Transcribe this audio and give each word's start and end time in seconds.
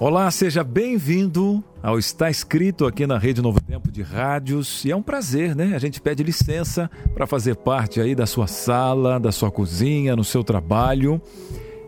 Olá, 0.00 0.28
seja 0.28 0.64
bem-vindo 0.64 1.62
ao 1.80 2.00
Está 2.00 2.28
Escrito 2.28 2.84
aqui 2.84 3.06
na 3.06 3.16
Rede 3.16 3.40
Novo 3.40 3.60
Tempo 3.60 3.92
de 3.92 4.02
Rádios. 4.02 4.84
E 4.84 4.90
é 4.90 4.96
um 4.96 5.00
prazer, 5.00 5.54
né? 5.54 5.72
A 5.74 5.78
gente 5.78 6.00
pede 6.00 6.22
licença 6.24 6.90
para 7.14 7.28
fazer 7.28 7.54
parte 7.54 8.00
aí 8.00 8.12
da 8.12 8.26
sua 8.26 8.48
sala, 8.48 9.20
da 9.20 9.30
sua 9.30 9.52
cozinha, 9.52 10.16
no 10.16 10.24
seu 10.24 10.42
trabalho. 10.42 11.22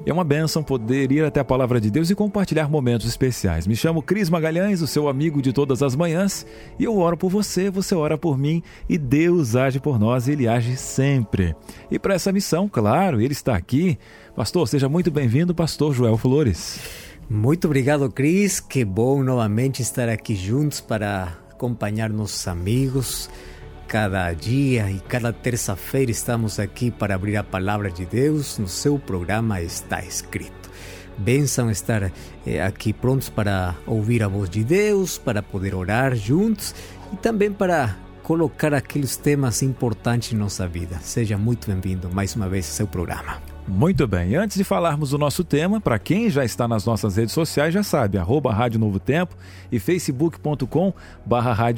É 0.06 0.12
uma 0.12 0.22
bênção 0.22 0.62
poder 0.62 1.10
ir 1.10 1.24
até 1.24 1.40
a 1.40 1.44
palavra 1.44 1.80
de 1.80 1.90
Deus 1.90 2.08
e 2.08 2.14
compartilhar 2.14 2.70
momentos 2.70 3.08
especiais. 3.08 3.66
Me 3.66 3.74
chamo 3.74 4.00
Cris 4.00 4.30
Magalhães, 4.30 4.80
o 4.80 4.86
seu 4.86 5.08
amigo 5.08 5.42
de 5.42 5.52
todas 5.52 5.82
as 5.82 5.96
manhãs, 5.96 6.46
e 6.78 6.84
eu 6.84 6.96
oro 6.96 7.16
por 7.16 7.28
você, 7.28 7.70
você 7.70 7.92
ora 7.92 8.16
por 8.16 8.38
mim, 8.38 8.62
e 8.88 8.96
Deus 8.96 9.56
age 9.56 9.80
por 9.80 9.98
nós 9.98 10.28
e 10.28 10.32
Ele 10.32 10.46
age 10.46 10.76
sempre. 10.76 11.56
E 11.90 11.98
para 11.98 12.14
essa 12.14 12.30
missão, 12.30 12.68
claro, 12.68 13.20
Ele 13.20 13.32
está 13.32 13.56
aqui. 13.56 13.98
Pastor, 14.36 14.68
seja 14.68 14.88
muito 14.88 15.10
bem-vindo, 15.10 15.52
Pastor 15.52 15.92
Joel 15.92 16.16
Flores. 16.16 17.05
Muito 17.28 17.66
obrigado, 17.66 18.08
Cris. 18.10 18.60
Que 18.60 18.84
bom 18.84 19.22
novamente 19.22 19.82
estar 19.82 20.08
aqui 20.08 20.36
juntos 20.36 20.80
para 20.80 21.36
acompanhar 21.50 22.08
nossos 22.10 22.46
amigos. 22.46 23.28
Cada 23.88 24.32
dia 24.32 24.90
e 24.90 25.00
cada 25.00 25.32
terça-feira 25.32 26.10
estamos 26.10 26.58
aqui 26.60 26.90
para 26.90 27.14
abrir 27.16 27.36
a 27.36 27.42
palavra 27.42 27.90
de 27.90 28.06
Deus. 28.06 28.58
No 28.58 28.68
seu 28.68 28.98
programa 28.98 29.60
está 29.60 30.04
escrito. 30.04 30.70
Bênção 31.18 31.70
estar 31.70 32.12
eh, 32.46 32.60
aqui 32.62 32.92
prontos 32.92 33.28
para 33.28 33.74
ouvir 33.86 34.22
a 34.22 34.28
voz 34.28 34.50
de 34.50 34.62
Deus, 34.62 35.18
para 35.18 35.42
poder 35.42 35.74
orar 35.74 36.14
juntos 36.14 36.74
e 37.12 37.16
também 37.16 37.50
para 37.50 37.96
colocar 38.22 38.74
aqueles 38.74 39.16
temas 39.16 39.62
importantes 39.62 40.32
em 40.32 40.36
nossa 40.36 40.68
vida. 40.68 40.98
Seja 41.00 41.38
muito 41.38 41.68
bem-vindo 41.68 42.10
mais 42.10 42.36
uma 42.36 42.48
vez 42.48 42.66
ao 42.66 42.72
seu 42.72 42.86
programa. 42.86 43.55
Muito 43.68 44.06
bem, 44.06 44.36
antes 44.36 44.56
de 44.56 44.62
falarmos 44.62 45.10
do 45.10 45.18
nosso 45.18 45.42
tema, 45.42 45.80
para 45.80 45.98
quem 45.98 46.30
já 46.30 46.44
está 46.44 46.68
nas 46.68 46.84
nossas 46.84 47.16
redes 47.16 47.34
sociais 47.34 47.74
já 47.74 47.82
sabe, 47.82 48.16
arroba 48.16 48.52
Rádio 48.52 48.78
Novo 48.78 49.00
Tempo 49.00 49.34
e 49.72 49.80
facebook.com 49.80 50.94
barra. 51.24 51.72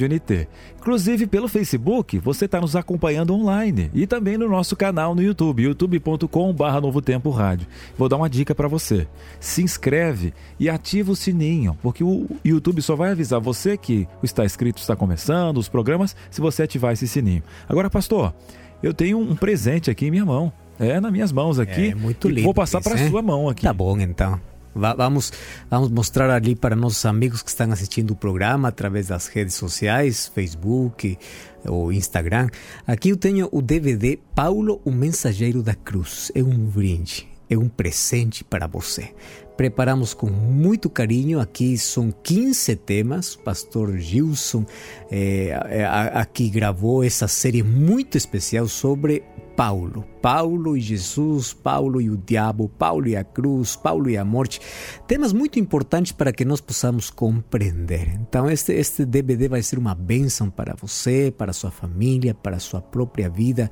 Inclusive 0.79 1.27
pelo 1.27 1.49
Facebook, 1.49 2.19
você 2.19 2.45
está 2.45 2.61
nos 2.61 2.77
acompanhando 2.77 3.33
online 3.33 3.91
e 3.95 4.07
também 4.07 4.37
no 4.37 4.51
nosso 4.51 4.77
canal 4.77 5.15
no 5.15 5.23
YouTube, 5.23 5.63
youtube.com 5.63 6.53
barra 6.53 6.79
Novo 6.79 7.01
Tempo 7.01 7.31
Rádio. 7.31 7.67
Vou 7.97 8.07
dar 8.07 8.17
uma 8.17 8.29
dica 8.29 8.55
para 8.55 8.69
você, 8.69 9.09
se 9.41 9.63
inscreve 9.63 10.35
e 10.61 10.69
ativa 10.69 11.11
o 11.11 11.17
sininho, 11.17 11.77
porque 11.81 12.05
o 12.05 12.27
YouTube 12.45 12.83
só 12.83 12.97
vai 12.97 13.13
avisar 13.13 13.41
você 13.41 13.79
que 13.79 14.07
o 14.23 14.27
Está 14.27 14.45
Escrito 14.45 14.77
está 14.77 14.95
começando, 14.95 15.57
os 15.57 15.71
programas, 15.71 16.15
se 16.31 16.43
você 16.43 16.65
ativar 16.65 16.93
esse 16.93 17.09
sininho. 17.09 17.43
Agora, 17.67 17.89
pastor, 17.89 18.35
eu 18.83 18.93
tenho 18.93 19.19
um 19.19 19.35
presente 19.35 19.91
aqui 19.91 20.05
em 20.05 20.11
minha 20.11 20.27
mão. 20.27 20.53
É, 20.79 21.01
nas 21.01 21.13
minhas 21.13 21.33
mãos 21.33 21.59
aqui. 21.59 21.89
É 21.91 21.95
muito 21.95 22.29
lindo. 22.29 22.45
Vou 22.45 22.55
passar 22.55 22.81
para 22.81 22.95
a 22.95 23.09
sua 23.09 23.23
mão 23.23 23.49
aqui. 23.49 23.63
Tá 23.63 23.73
bom, 23.73 23.99
então. 23.99 24.41
Vamos, 24.75 25.33
vamos 25.69 25.91
mostrar 25.91 26.31
ali 26.31 26.55
para 26.55 26.77
nossos 26.77 27.05
amigos 27.05 27.43
que 27.43 27.49
estão 27.49 27.73
assistindo 27.73 28.13
o 28.13 28.17
programa 28.17 28.69
através 28.69 29.09
das 29.09 29.27
redes 29.27 29.55
sociais, 29.55 30.31
Facebook 30.33 31.19
ou 31.67 31.93
Instagram. 31.93 32.49
Aqui 32.87 33.09
eu 33.09 33.17
tenho 33.17 33.49
o 33.51 33.61
DVD 33.61 34.19
Paulo, 34.35 34.81
o 34.85 34.93
Mensageiro 34.93 35.63
da 35.63 35.75
Cruz. 35.75 36.31
É 36.33 36.43
um 36.43 36.57
brinde, 36.57 37.27
é 37.51 37.59
um 37.59 37.69
presente 37.69 38.45
para 38.45 38.69
você. 38.69 39.13
Preparamos 39.57 40.15
com 40.15 40.31
muito 40.31 40.89
carinho. 40.89 41.41
Aqui 41.41 41.77
são 41.77 42.13
15 42.13 42.77
temas. 42.77 43.35
O 43.35 43.41
pastor 43.41 43.99
Gilson 43.99 44.65
é, 45.11 45.59
aqui 46.15 46.49
gravou 46.49 47.03
essa 47.03 47.27
série 47.27 47.65
muito 47.65 48.17
especial 48.17 48.69
sobre 48.69 49.25
Paulo. 49.59 50.05
Paulo 50.23 50.77
e 50.77 50.81
Jesus, 50.81 51.53
Paulo 51.53 52.01
e 52.01 52.09
o 52.09 52.17
diabo, 52.17 52.69
Paulo 52.69 53.09
e 53.09 53.17
a 53.17 53.25
cruz, 53.25 53.75
Paulo 53.75 54.09
e 54.09 54.17
a 54.17 54.25
morte. 54.25 54.61
Temas 55.09 55.33
muito 55.33 55.59
importantes 55.59 56.13
para 56.13 56.33
que 56.33 56.45
nós 56.45 56.61
possamos 56.61 57.11
compreender. 57.11 58.21
Então, 58.21 58.49
este, 58.49 58.73
este 58.75 59.05
DVD 59.05 59.49
vai 59.49 59.61
ser 59.61 59.77
uma 59.77 59.97
bênção 59.97 60.49
para 60.49 60.77
você, 60.81 61.35
para 61.37 61.53
sua 61.53 61.73
família, 61.73 62.35
para 62.35 62.61
sua 62.61 62.81
própria 62.81 63.29
vida. 63.29 63.69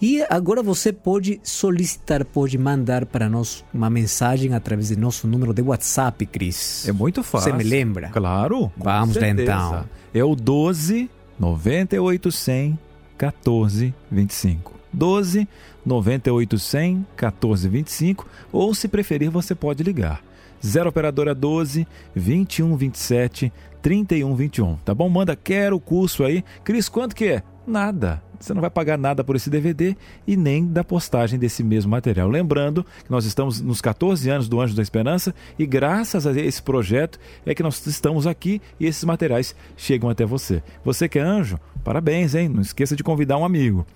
E 0.00 0.24
agora 0.30 0.62
você 0.62 0.90
pode 0.90 1.38
solicitar, 1.42 2.24
pode 2.24 2.56
mandar 2.56 3.04
para 3.04 3.28
nós 3.28 3.62
uma 3.74 3.90
mensagem 3.90 4.54
através 4.54 4.88
do 4.88 4.98
nosso 4.98 5.28
número 5.28 5.52
de 5.52 5.60
WhatsApp, 5.60 6.24
Cris. 6.24 6.88
É 6.88 6.92
muito 6.92 7.22
fácil. 7.22 7.52
Você 7.52 7.58
me 7.58 7.64
lembra? 7.64 8.08
Claro. 8.08 8.72
Vamos 8.74 9.16
lá 9.16 9.28
então. 9.28 9.84
É 10.14 10.24
o 10.24 10.34
12 10.34 11.10
98 11.38 12.32
100 12.32 12.78
14 13.18 13.94
25. 14.10 14.75
12 14.96 15.46
98 15.84 16.58
100 16.58 17.06
14 17.14 17.68
25 17.68 18.26
ou 18.50 18.74
se 18.74 18.88
preferir 18.88 19.30
você 19.30 19.54
pode 19.54 19.82
ligar 19.82 20.22
0 20.64 20.88
operadora 20.88 21.34
12 21.34 21.86
21 22.14 22.76
27 22.76 23.52
31 23.82 24.34
21, 24.34 24.76
tá 24.78 24.92
bom? 24.92 25.08
Manda 25.08 25.36
quero 25.36 25.76
o 25.76 25.80
curso 25.80 26.24
aí. 26.24 26.42
Cris, 26.64 26.88
quanto 26.88 27.14
que 27.14 27.26
é? 27.26 27.42
Nada. 27.64 28.20
Você 28.40 28.52
não 28.52 28.60
vai 28.60 28.68
pagar 28.68 28.98
nada 28.98 29.22
por 29.22 29.36
esse 29.36 29.48
DVD 29.48 29.96
e 30.26 30.36
nem 30.36 30.66
da 30.66 30.82
postagem 30.82 31.38
desse 31.38 31.62
mesmo 31.62 31.90
material. 31.90 32.28
Lembrando 32.28 32.84
que 33.04 33.10
nós 33.10 33.24
estamos 33.24 33.60
nos 33.60 33.80
14 33.80 34.28
anos 34.28 34.48
do 34.48 34.60
Anjo 34.60 34.74
da 34.74 34.82
Esperança 34.82 35.34
e 35.58 35.64
graças 35.64 36.26
a 36.26 36.32
esse 36.32 36.62
projeto 36.62 37.18
é 37.46 37.54
que 37.54 37.62
nós 37.62 37.86
estamos 37.86 38.26
aqui 38.26 38.60
e 38.80 38.86
esses 38.86 39.04
materiais 39.04 39.54
chegam 39.76 40.10
até 40.10 40.26
você. 40.26 40.62
Você 40.84 41.08
que 41.08 41.18
é 41.18 41.22
anjo, 41.22 41.58
parabéns, 41.84 42.34
hein? 42.34 42.48
Não 42.48 42.60
esqueça 42.60 42.96
de 42.96 43.04
convidar 43.04 43.38
um 43.38 43.44
amigo. 43.44 43.86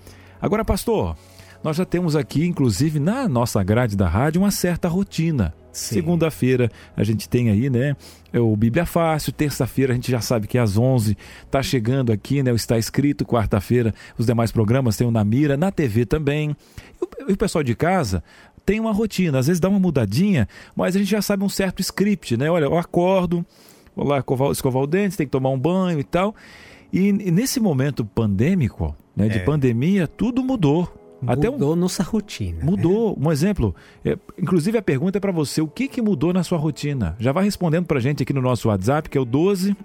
Agora, 0.40 0.64
pastor, 0.64 1.16
nós 1.62 1.76
já 1.76 1.84
temos 1.84 2.16
aqui, 2.16 2.46
inclusive 2.46 2.98
na 2.98 3.28
nossa 3.28 3.62
grade 3.62 3.94
da 3.96 4.08
rádio, 4.08 4.40
uma 4.40 4.50
certa 4.50 4.88
rotina. 4.88 5.54
Segunda-feira 5.70 6.70
a 6.96 7.04
gente 7.04 7.28
tem 7.28 7.50
aí, 7.50 7.70
né, 7.70 7.94
é 8.32 8.40
o 8.40 8.56
Bíblia 8.56 8.84
Fácil, 8.84 9.32
terça-feira 9.32 9.92
a 9.92 9.94
gente 9.94 10.10
já 10.10 10.20
sabe 10.20 10.48
que 10.48 10.58
é 10.58 10.60
às 10.60 10.76
11 10.76 11.16
tá 11.48 11.62
chegando 11.62 12.10
aqui, 12.10 12.42
né, 12.42 12.52
o 12.52 12.56
Está 12.56 12.76
Escrito, 12.76 13.24
quarta-feira 13.24 13.94
os 14.18 14.26
demais 14.26 14.50
programas 14.50 14.96
tem 14.96 15.06
o 15.06 15.12
Na 15.12 15.22
Mira, 15.22 15.56
na 15.56 15.70
TV 15.70 16.04
também. 16.04 16.56
E 17.28 17.32
o 17.32 17.36
pessoal 17.36 17.62
de 17.62 17.76
casa 17.76 18.24
tem 18.66 18.80
uma 18.80 18.92
rotina, 18.92 19.38
às 19.38 19.46
vezes 19.46 19.60
dá 19.60 19.68
uma 19.68 19.78
mudadinha, 19.78 20.48
mas 20.74 20.96
a 20.96 20.98
gente 20.98 21.10
já 21.10 21.22
sabe 21.22 21.44
um 21.44 21.48
certo 21.48 21.80
script, 21.80 22.36
né? 22.36 22.50
Olha, 22.50 22.64
eu 22.64 22.78
acordo, 22.78 23.44
vou 23.94 24.06
lá 24.06 24.18
escovar, 24.18 24.50
escovar 24.50 24.82
o 24.82 24.86
dente, 24.86 25.16
tem 25.16 25.26
que 25.26 25.32
tomar 25.32 25.50
um 25.50 25.58
banho 25.58 26.00
e 26.00 26.04
tal. 26.04 26.34
E, 26.92 27.08
e 27.08 27.30
nesse 27.30 27.60
momento 27.60 28.04
pandêmico, 28.04 28.96
né, 29.16 29.28
de 29.28 29.38
é. 29.38 29.44
pandemia, 29.44 30.06
tudo 30.06 30.42
mudou. 30.42 30.88
Até 31.26 31.50
mudou 31.50 31.74
um... 31.74 31.76
nossa 31.76 32.02
rotina. 32.02 32.64
Mudou. 32.64 33.10
Né? 33.10 33.26
Um 33.26 33.32
exemplo, 33.32 33.74
é, 34.04 34.16
inclusive 34.38 34.78
a 34.78 34.82
pergunta 34.82 35.18
é 35.18 35.20
para 35.20 35.32
você, 35.32 35.60
o 35.60 35.68
que, 35.68 35.86
que 35.86 36.00
mudou 36.00 36.32
na 36.32 36.42
sua 36.42 36.58
rotina? 36.58 37.14
Já 37.18 37.32
vai 37.32 37.44
respondendo 37.44 37.86
para 37.86 37.98
a 37.98 38.00
gente 38.00 38.22
aqui 38.22 38.32
no 38.32 38.40
nosso 38.40 38.68
WhatsApp, 38.68 39.08
que 39.08 39.18
é 39.18 39.20
o 39.20 39.24
12 39.24 39.76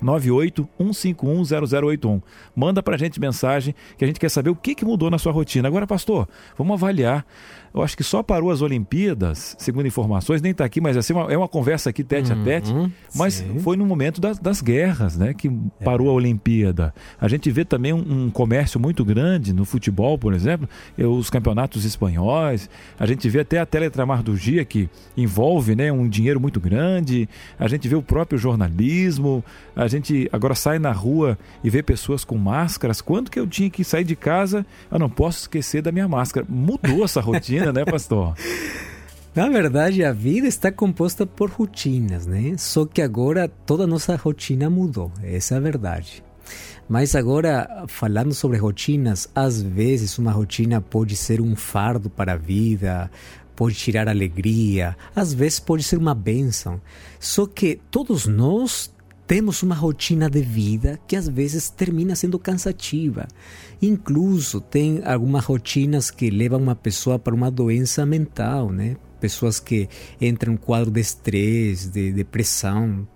98 0.00 0.68
151 0.78 1.44
0081. 1.68 2.22
Manda 2.56 2.82
para 2.82 2.94
a 2.94 2.98
gente 2.98 3.20
mensagem 3.20 3.74
que 3.96 4.04
a 4.04 4.06
gente 4.06 4.18
quer 4.18 4.30
saber 4.30 4.50
o 4.50 4.56
que, 4.56 4.74
que 4.74 4.84
mudou 4.84 5.10
na 5.10 5.18
sua 5.18 5.32
rotina. 5.32 5.68
Agora, 5.68 5.86
pastor, 5.86 6.28
vamos 6.56 6.74
avaliar 6.74 7.24
eu 7.72 7.82
acho 7.82 7.96
que 7.96 8.02
só 8.02 8.22
parou 8.22 8.50
as 8.50 8.62
Olimpíadas, 8.62 9.54
segundo 9.58 9.86
informações, 9.86 10.42
nem 10.42 10.50
está 10.50 10.64
aqui, 10.64 10.80
mas 10.80 10.96
assim, 10.96 11.12
é 11.28 11.38
uma 11.38 11.48
conversa 11.48 11.90
aqui 11.90 12.02
tete 12.02 12.32
uhum, 12.32 12.40
a 12.40 12.44
tete. 12.44 12.72
Mas 13.14 13.34
sim. 13.34 13.60
foi 13.60 13.76
no 13.76 13.86
momento 13.86 14.20
das, 14.20 14.38
das 14.38 14.60
guerras 14.60 15.16
né, 15.16 15.32
que 15.32 15.48
é. 15.48 15.84
parou 15.84 16.10
a 16.10 16.12
Olimpíada. 16.12 16.92
A 17.20 17.28
gente 17.28 17.48
vê 17.50 17.64
também 17.64 17.92
um, 17.92 18.24
um, 18.26 18.30
comércio 18.30 18.80
muito 18.80 19.04
grande 19.04 19.52
no 19.52 19.64
futebol, 19.64 20.18
por 20.18 20.34
exemplo, 20.34 20.68
os 20.98 21.30
campeonatos 21.30 21.84
espanhóis. 21.84 22.68
A 22.98 23.06
gente 23.06 23.28
vê 23.28 23.40
até 23.40 23.60
a 23.60 23.66
teletramarturgia 23.66 24.64
que 24.64 24.90
envolve 25.16 25.76
né, 25.76 25.92
um 25.92 26.08
dinheiro 26.08 26.40
muito 26.40 26.58
grande. 26.58 27.28
A 27.56 27.68
gente 27.68 27.86
vê 27.86 27.94
o 27.94 28.02
próprio 28.02 28.38
jornalismo. 28.38 29.44
A 29.76 29.86
gente 29.86 30.28
agora 30.32 30.56
sai 30.56 30.80
na 30.80 30.90
rua 30.90 31.38
e 31.62 31.70
vê 31.70 31.84
pessoas 31.84 32.24
com 32.24 32.36
máscaras. 32.36 33.00
Quando 33.00 33.30
que 33.30 33.38
eu 33.38 33.46
tinha 33.46 33.70
que 33.70 33.84
sair 33.84 34.04
de 34.04 34.16
casa? 34.16 34.66
Eu 34.90 34.98
não 34.98 35.08
posso 35.08 35.42
esquecer 35.42 35.82
da 35.82 35.92
minha 35.92 36.08
máscara. 36.08 36.44
Mudou 36.48 37.04
essa 37.04 37.20
rotina 37.20 37.59
rotina, 37.60 37.72
né, 37.72 37.84
pastor? 37.84 38.34
Na 39.34 39.48
verdade, 39.48 40.04
a 40.04 40.12
vida 40.12 40.48
está 40.48 40.72
composta 40.72 41.24
por 41.24 41.50
rotinas, 41.50 42.26
né? 42.26 42.56
Só 42.58 42.84
que 42.84 43.00
agora 43.00 43.48
toda 43.48 43.84
a 43.84 43.86
nossa 43.86 44.16
rotina 44.16 44.68
mudou, 44.68 45.12
essa 45.22 45.54
é 45.54 45.58
a 45.58 45.60
verdade. 45.60 46.24
Mas 46.88 47.14
agora, 47.14 47.84
falando 47.86 48.34
sobre 48.34 48.58
rotinas, 48.58 49.28
às 49.32 49.62
vezes 49.62 50.18
uma 50.18 50.32
rotina 50.32 50.80
pode 50.80 51.14
ser 51.14 51.40
um 51.40 51.54
fardo 51.54 52.10
para 52.10 52.32
a 52.32 52.36
vida, 52.36 53.08
pode 53.54 53.76
tirar 53.76 54.08
alegria, 54.08 54.96
às 55.14 55.32
vezes 55.32 55.60
pode 55.60 55.84
ser 55.84 55.98
uma 55.98 56.14
bênção. 56.14 56.80
Só 57.20 57.46
que 57.46 57.78
todos 57.88 58.26
nós 58.26 58.92
temos 59.30 59.62
uma 59.62 59.76
rotina 59.76 60.28
de 60.28 60.42
vida 60.42 60.98
que 61.06 61.14
às 61.14 61.28
vezes 61.28 61.70
termina 61.70 62.16
sendo 62.16 62.36
cansativa. 62.36 63.28
Incluso 63.80 64.60
tem 64.60 65.02
algumas 65.04 65.44
rotinas 65.44 66.10
que 66.10 66.28
levam 66.30 66.60
uma 66.60 66.74
pessoa 66.74 67.16
para 67.16 67.32
uma 67.32 67.48
doença 67.48 68.04
mental, 68.04 68.72
né? 68.72 68.96
Pessoas 69.20 69.60
que 69.60 69.88
entram 70.20 70.54
em 70.54 70.56
quadro 70.56 70.90
de 70.90 70.98
estresse, 70.98 71.90
de 71.90 72.10
depressão, 72.10 73.06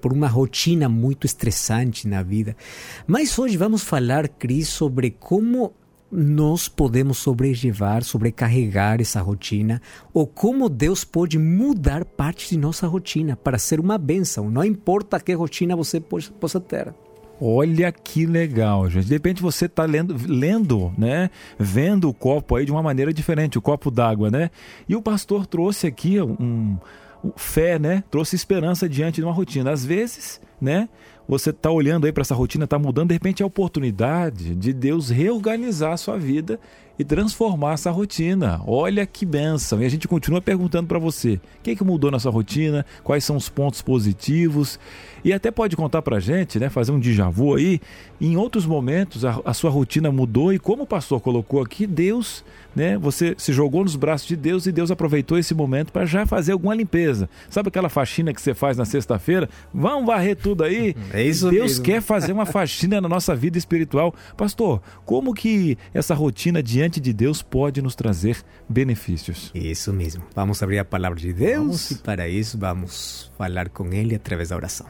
por 0.00 0.12
uma 0.12 0.28
rotina 0.28 0.88
muito 0.88 1.26
estressante 1.26 2.06
na 2.06 2.22
vida. 2.22 2.56
Mas 3.04 3.36
hoje 3.36 3.56
vamos 3.56 3.82
falar, 3.82 4.28
Cris, 4.28 4.68
sobre 4.68 5.10
como 5.10 5.74
nós 6.12 6.68
podemos 6.68 7.16
sobrelevar, 7.18 8.04
sobrecarregar 8.04 9.00
essa 9.00 9.22
rotina, 9.22 9.80
ou 10.12 10.26
como 10.26 10.68
Deus 10.68 11.04
pode 11.04 11.38
mudar 11.38 12.04
parte 12.04 12.50
de 12.50 12.58
nossa 12.58 12.86
rotina 12.86 13.34
para 13.34 13.58
ser 13.58 13.80
uma 13.80 13.96
bênção, 13.96 14.50
não 14.50 14.62
importa 14.62 15.18
que 15.18 15.32
rotina 15.32 15.74
você 15.74 15.98
possa 16.00 16.60
ter. 16.60 16.94
Olha 17.40 17.90
que 17.90 18.24
legal, 18.24 18.88
gente. 18.88 19.06
De 19.06 19.14
repente 19.14 19.42
você 19.42 19.66
está 19.66 19.84
lendo, 19.84 20.14
lendo, 20.28 20.92
né? 20.96 21.28
Vendo 21.58 22.08
o 22.08 22.14
copo 22.14 22.54
aí 22.54 22.64
de 22.64 22.70
uma 22.70 22.82
maneira 22.82 23.12
diferente, 23.12 23.58
o 23.58 23.62
copo 23.62 23.90
d'água, 23.90 24.30
né? 24.30 24.48
E 24.88 24.94
o 24.94 25.02
pastor 25.02 25.44
trouxe 25.44 25.88
aqui 25.88 26.20
um, 26.20 26.78
um 27.24 27.32
fé, 27.34 27.80
né? 27.80 28.04
Trouxe 28.12 28.36
esperança 28.36 28.88
diante 28.88 29.16
de 29.16 29.24
uma 29.24 29.32
rotina. 29.32 29.72
Às 29.72 29.84
vezes, 29.84 30.40
né? 30.60 30.88
Você 31.32 31.48
está 31.48 31.70
olhando 31.70 32.04
aí 32.04 32.12
para 32.12 32.20
essa 32.20 32.34
rotina, 32.34 32.64
está 32.64 32.78
mudando, 32.78 33.08
de 33.08 33.14
repente 33.14 33.42
é 33.42 33.44
a 33.44 33.46
oportunidade 33.46 34.54
de 34.54 34.70
Deus 34.70 35.08
reorganizar 35.08 35.92
a 35.92 35.96
sua 35.96 36.18
vida 36.18 36.60
e 37.02 37.04
transformar 37.04 37.74
essa 37.74 37.90
rotina. 37.90 38.60
Olha 38.66 39.04
que 39.04 39.26
benção! 39.26 39.82
E 39.82 39.84
a 39.84 39.88
gente 39.88 40.06
continua 40.08 40.40
perguntando 40.40 40.86
para 40.86 40.98
você: 40.98 41.34
o 41.34 41.40
que, 41.62 41.76
que 41.76 41.84
mudou 41.84 42.10
na 42.10 42.18
sua 42.18 42.30
rotina? 42.32 42.86
Quais 43.02 43.24
são 43.24 43.36
os 43.36 43.48
pontos 43.48 43.82
positivos? 43.82 44.78
E 45.24 45.32
até 45.32 45.50
pode 45.50 45.76
contar 45.76 46.02
para 46.02 46.16
a 46.16 46.20
gente, 46.20 46.58
né, 46.58 46.68
fazer 46.68 46.90
um 46.90 46.98
déjà 46.98 47.28
vu 47.28 47.54
aí, 47.54 47.80
em 48.20 48.36
outros 48.36 48.66
momentos 48.66 49.24
a, 49.24 49.40
a 49.44 49.54
sua 49.54 49.70
rotina 49.70 50.10
mudou 50.10 50.52
e 50.52 50.58
como 50.58 50.82
o 50.82 50.86
pastor 50.86 51.20
colocou 51.20 51.62
aqui, 51.62 51.86
Deus, 51.86 52.44
né, 52.74 52.98
você 52.98 53.34
se 53.38 53.52
jogou 53.52 53.84
nos 53.84 53.94
braços 53.94 54.26
de 54.26 54.34
Deus 54.34 54.66
e 54.66 54.72
Deus 54.72 54.90
aproveitou 54.90 55.38
esse 55.38 55.54
momento 55.54 55.92
para 55.92 56.04
já 56.06 56.26
fazer 56.26 56.52
alguma 56.52 56.74
limpeza. 56.74 57.28
Sabe 57.48 57.68
aquela 57.68 57.88
faxina 57.88 58.32
que 58.32 58.42
você 58.42 58.52
faz 58.52 58.76
na 58.76 58.84
sexta-feira? 58.84 59.48
Vamos 59.72 60.06
varrer 60.06 60.36
tudo 60.36 60.64
aí? 60.64 60.96
É 61.12 61.22
isso 61.22 61.50
Deus 61.50 61.72
mesmo. 61.72 61.84
quer 61.84 62.00
fazer 62.00 62.32
uma 62.32 62.46
faxina 62.46 63.00
na 63.00 63.08
nossa 63.08 63.34
vida 63.36 63.58
espiritual. 63.58 64.14
Pastor, 64.36 64.80
como 65.04 65.34
que 65.34 65.76
essa 65.92 66.14
rotina 66.14 66.62
diante 66.62 66.91
de 67.00 67.12
Deus 67.12 67.42
pode 67.42 67.80
nos 67.82 67.94
trazer 67.94 68.36
benefícios? 68.68 69.50
Isso 69.54 69.92
mesmo. 69.92 70.22
Vamos 70.34 70.62
abrir 70.62 70.78
a 70.78 70.84
palavra 70.84 71.18
de 71.18 71.32
Deus 71.32 71.56
Vamos. 71.58 71.90
e 71.90 71.94
para 71.96 72.28
isso 72.28 72.58
vamos 72.58 73.30
falar 73.36 73.68
com 73.68 73.92
Ele 73.92 74.14
através 74.14 74.50
da 74.50 74.56
oração. 74.56 74.86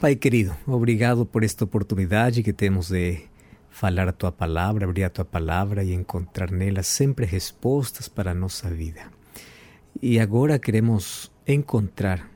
Pai 0.00 0.16
querido, 0.16 0.54
obrigado 0.66 1.24
por 1.24 1.42
esta 1.42 1.64
oportunidade 1.64 2.42
que 2.42 2.52
temos 2.52 2.88
de 2.88 3.22
falar 3.70 4.08
a 4.08 4.12
tua 4.12 4.30
palavra, 4.30 4.84
abrir 4.84 5.04
a 5.04 5.10
tua 5.10 5.24
palavra 5.24 5.82
e 5.82 5.92
encontrar 5.92 6.50
nela 6.50 6.82
sempre 6.82 7.26
respostas 7.26 8.08
para 8.08 8.30
a 8.30 8.34
nossa 8.34 8.68
vida. 8.70 9.00
E 10.00 10.20
agora 10.20 10.58
queremos 10.58 11.32
encontrar 11.46 12.28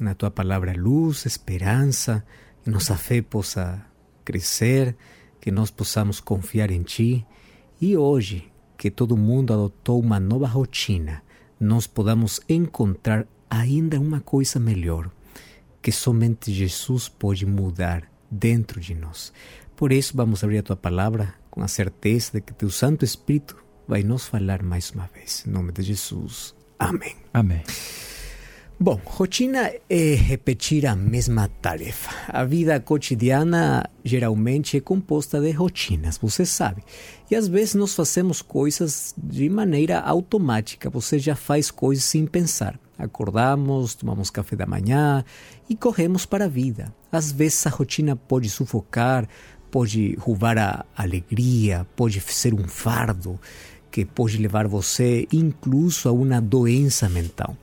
na 0.00 0.14
tua 0.14 0.30
palavra 0.30 0.74
luz, 0.76 1.24
esperança, 1.24 2.24
que 2.62 2.70
nossa 2.70 2.96
fé 2.96 3.22
possa 3.22 3.84
crescer, 4.24 4.96
que 5.40 5.50
nós 5.50 5.70
possamos 5.70 6.20
confiar 6.20 6.70
em 6.70 6.82
ti. 6.82 7.24
E 7.80 7.96
hoje, 7.96 8.50
que 8.76 8.90
todo 8.90 9.16
mundo 9.16 9.52
adotou 9.52 10.00
uma 10.00 10.20
nova 10.20 10.46
rotina, 10.46 11.22
nós 11.58 11.86
podamos 11.86 12.40
encontrar 12.48 13.26
ainda 13.48 14.00
uma 14.00 14.20
coisa 14.20 14.58
melhor 14.58 15.10
que 15.82 15.92
somente 15.92 16.52
Jesus 16.52 17.08
pode 17.08 17.44
mudar 17.44 18.10
dentro 18.30 18.80
de 18.80 18.94
nós. 18.94 19.32
Por 19.76 19.92
isso, 19.92 20.16
vamos 20.16 20.42
abrir 20.42 20.58
a 20.58 20.62
tua 20.62 20.76
palavra 20.76 21.34
com 21.50 21.62
a 21.62 21.68
certeza 21.68 22.32
de 22.32 22.40
que 22.40 22.54
teu 22.54 22.70
Santo 22.70 23.04
Espírito 23.04 23.56
vai 23.86 24.02
nos 24.02 24.26
falar 24.26 24.62
mais 24.62 24.90
uma 24.90 25.08
vez. 25.12 25.44
Em 25.46 25.50
nome 25.50 25.72
de 25.72 25.82
Jesus. 25.82 26.54
Amém. 26.78 27.14
Amém. 27.32 27.62
Bom, 28.78 29.00
rotina 29.04 29.70
é 29.88 30.14
repetir 30.14 30.84
a 30.84 30.96
mesma 30.96 31.48
tarefa. 31.62 32.10
A 32.28 32.44
vida 32.44 32.78
cotidiana 32.80 33.88
geralmente 34.04 34.76
é 34.76 34.80
composta 34.80 35.40
de 35.40 35.52
rotinas, 35.52 36.18
você 36.18 36.44
sabe. 36.44 36.82
E 37.30 37.36
às 37.36 37.46
vezes 37.46 37.76
nós 37.76 37.94
fazemos 37.94 38.42
coisas 38.42 39.14
de 39.16 39.48
maneira 39.48 40.00
automática, 40.00 40.90
você 40.90 41.20
já 41.20 41.36
faz 41.36 41.70
coisas 41.70 42.04
sem 42.04 42.26
pensar. 42.26 42.78
Acordamos, 42.98 43.94
tomamos 43.94 44.28
café 44.28 44.56
da 44.56 44.66
manhã 44.66 45.24
e 45.68 45.76
corremos 45.76 46.26
para 46.26 46.46
a 46.46 46.48
vida. 46.48 46.92
Às 47.12 47.30
vezes 47.30 47.64
a 47.68 47.70
rotina 47.70 48.16
pode 48.16 48.50
sufocar, 48.50 49.28
pode 49.70 50.16
roubar 50.18 50.58
a 50.58 50.84
alegria, 50.96 51.86
pode 51.94 52.20
ser 52.20 52.52
um 52.52 52.66
fardo 52.66 53.38
que 53.90 54.04
pode 54.04 54.36
levar 54.38 54.66
você 54.66 55.28
incluso 55.32 56.08
a 56.08 56.12
uma 56.12 56.40
doença 56.40 57.08
mental. 57.08 57.56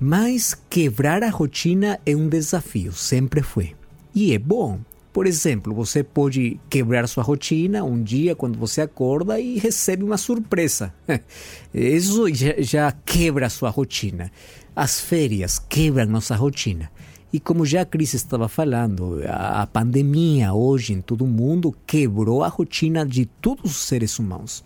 Mas 0.00 0.54
quebrar 0.70 1.24
a 1.24 1.30
rotina 1.30 1.98
é 2.06 2.14
um 2.14 2.28
desafio, 2.28 2.92
sempre 2.92 3.42
foi. 3.42 3.74
E 4.14 4.32
é 4.32 4.38
bom. 4.38 4.78
Por 5.12 5.26
exemplo, 5.26 5.74
você 5.74 6.04
pode 6.04 6.60
quebrar 6.70 7.08
sua 7.08 7.24
rotina 7.24 7.82
um 7.82 8.00
dia 8.00 8.36
quando 8.36 8.56
você 8.56 8.82
acorda 8.82 9.40
e 9.40 9.58
recebe 9.58 10.04
uma 10.04 10.16
surpresa. 10.16 10.94
Isso 11.74 12.32
já, 12.32 12.54
já 12.58 12.92
quebra 12.92 13.50
sua 13.50 13.70
rotina. 13.70 14.30
As 14.76 15.00
férias 15.00 15.58
quebram 15.58 16.06
nossa 16.06 16.36
rotina. 16.36 16.88
E 17.32 17.40
como 17.40 17.66
já 17.66 17.80
a 17.82 17.84
Cris 17.84 18.14
estava 18.14 18.48
falando, 18.48 19.20
a, 19.26 19.62
a 19.62 19.66
pandemia 19.66 20.54
hoje 20.54 20.92
em 20.92 21.00
todo 21.00 21.24
o 21.24 21.28
mundo 21.28 21.74
quebrou 21.84 22.44
a 22.44 22.48
rotina 22.48 23.04
de 23.04 23.26
todos 23.26 23.72
os 23.72 23.86
seres 23.88 24.18
humanos. 24.18 24.62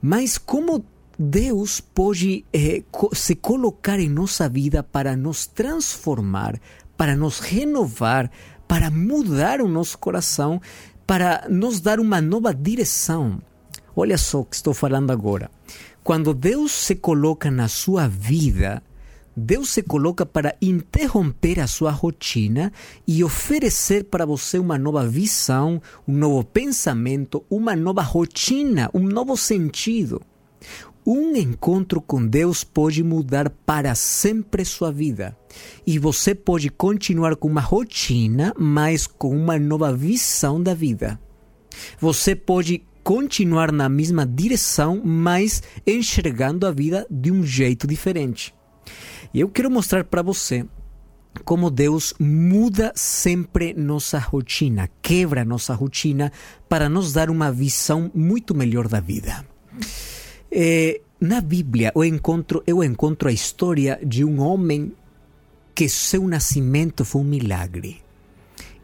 Mas 0.00 0.38
como 0.38 0.84
Deus 1.18 1.80
pode 1.80 2.44
eh, 2.52 2.82
se 3.12 3.34
colocar 3.36 4.00
em 4.00 4.08
nossa 4.08 4.48
vida 4.48 4.82
para 4.82 5.16
nos 5.16 5.46
transformar, 5.46 6.60
para 6.96 7.14
nos 7.16 7.38
renovar, 7.38 8.30
para 8.66 8.90
mudar 8.90 9.60
o 9.60 9.68
nosso 9.68 9.98
coração, 9.98 10.60
para 11.06 11.46
nos 11.48 11.80
dar 11.80 12.00
uma 12.00 12.20
nova 12.20 12.52
direção. 12.52 13.40
Olha 13.94 14.18
só 14.18 14.40
o 14.40 14.44
que 14.44 14.56
estou 14.56 14.74
falando 14.74 15.10
agora. 15.12 15.50
Quando 16.02 16.34
Deus 16.34 16.72
se 16.72 16.96
coloca 16.96 17.50
na 17.50 17.68
sua 17.68 18.08
vida, 18.08 18.82
Deus 19.36 19.70
se 19.70 19.82
coloca 19.82 20.26
para 20.26 20.56
interromper 20.60 21.60
a 21.60 21.66
sua 21.66 21.90
rotina 21.90 22.72
e 23.06 23.22
oferecer 23.22 24.04
para 24.04 24.26
você 24.26 24.58
uma 24.58 24.78
nova 24.78 25.06
visão, 25.06 25.80
um 26.06 26.12
novo 26.12 26.44
pensamento, 26.44 27.44
uma 27.48 27.74
nova 27.74 28.02
rotina, 28.02 28.90
um 28.92 29.00
novo 29.00 29.36
sentido. 29.36 30.20
Um 31.06 31.36
encontro 31.36 32.00
com 32.00 32.26
Deus 32.26 32.64
pode 32.64 33.02
mudar 33.02 33.50
para 33.50 33.94
sempre 33.94 34.64
sua 34.64 34.90
vida. 34.90 35.36
E 35.86 35.98
você 35.98 36.34
pode 36.34 36.70
continuar 36.70 37.36
com 37.36 37.46
uma 37.46 37.60
rotina, 37.60 38.54
mas 38.58 39.06
com 39.06 39.36
uma 39.36 39.58
nova 39.58 39.94
visão 39.94 40.62
da 40.62 40.72
vida. 40.72 41.20
Você 42.00 42.34
pode 42.34 42.82
continuar 43.02 43.70
na 43.70 43.86
mesma 43.86 44.26
direção, 44.26 45.02
mas 45.04 45.62
enxergando 45.86 46.66
a 46.66 46.72
vida 46.72 47.06
de 47.10 47.30
um 47.30 47.44
jeito 47.44 47.86
diferente. 47.86 48.54
E 49.32 49.40
eu 49.40 49.48
quero 49.50 49.70
mostrar 49.70 50.04
para 50.04 50.22
você 50.22 50.64
como 51.44 51.70
Deus 51.70 52.14
muda 52.18 52.92
sempre 52.94 53.74
nossa 53.74 54.18
rotina, 54.18 54.88
quebra 55.02 55.44
nossa 55.44 55.74
rotina 55.74 56.32
para 56.66 56.88
nos 56.88 57.12
dar 57.12 57.28
uma 57.28 57.52
visão 57.52 58.10
muito 58.14 58.54
melhor 58.54 58.88
da 58.88 59.00
vida. 59.00 59.44
É, 60.56 61.00
na 61.20 61.40
Bíblia 61.40 61.90
eu 61.96 62.04
encontro, 62.04 62.62
eu 62.64 62.84
encontro 62.84 63.28
a 63.28 63.32
história 63.32 63.98
de 64.06 64.24
um 64.24 64.40
homem 64.40 64.92
que 65.74 65.88
seu 65.88 66.28
nascimento 66.28 67.04
foi 67.04 67.22
um 67.22 67.24
milagre. 67.24 68.00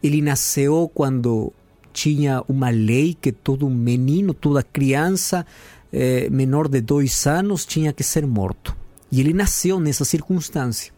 Ele 0.03 0.21
nasceu 0.21 0.91
quando 0.93 1.53
tinha 1.93 2.43
uma 2.49 2.69
lei 2.69 3.13
que 3.13 3.31
todo 3.31 3.69
menino, 3.69 4.33
toda 4.33 4.61
criança 4.61 5.45
eh, 5.93 6.29
menor 6.29 6.67
de 6.67 6.81
dois 6.81 7.25
anos 7.25 7.65
tinha 7.65 7.93
que 7.93 8.03
ser 8.03 8.27
morto. 8.27 8.75
E 9.09 9.21
ele 9.21 9.31
nasceu 9.31 9.79
nessa 9.79 10.03
circunstância. 10.03 10.91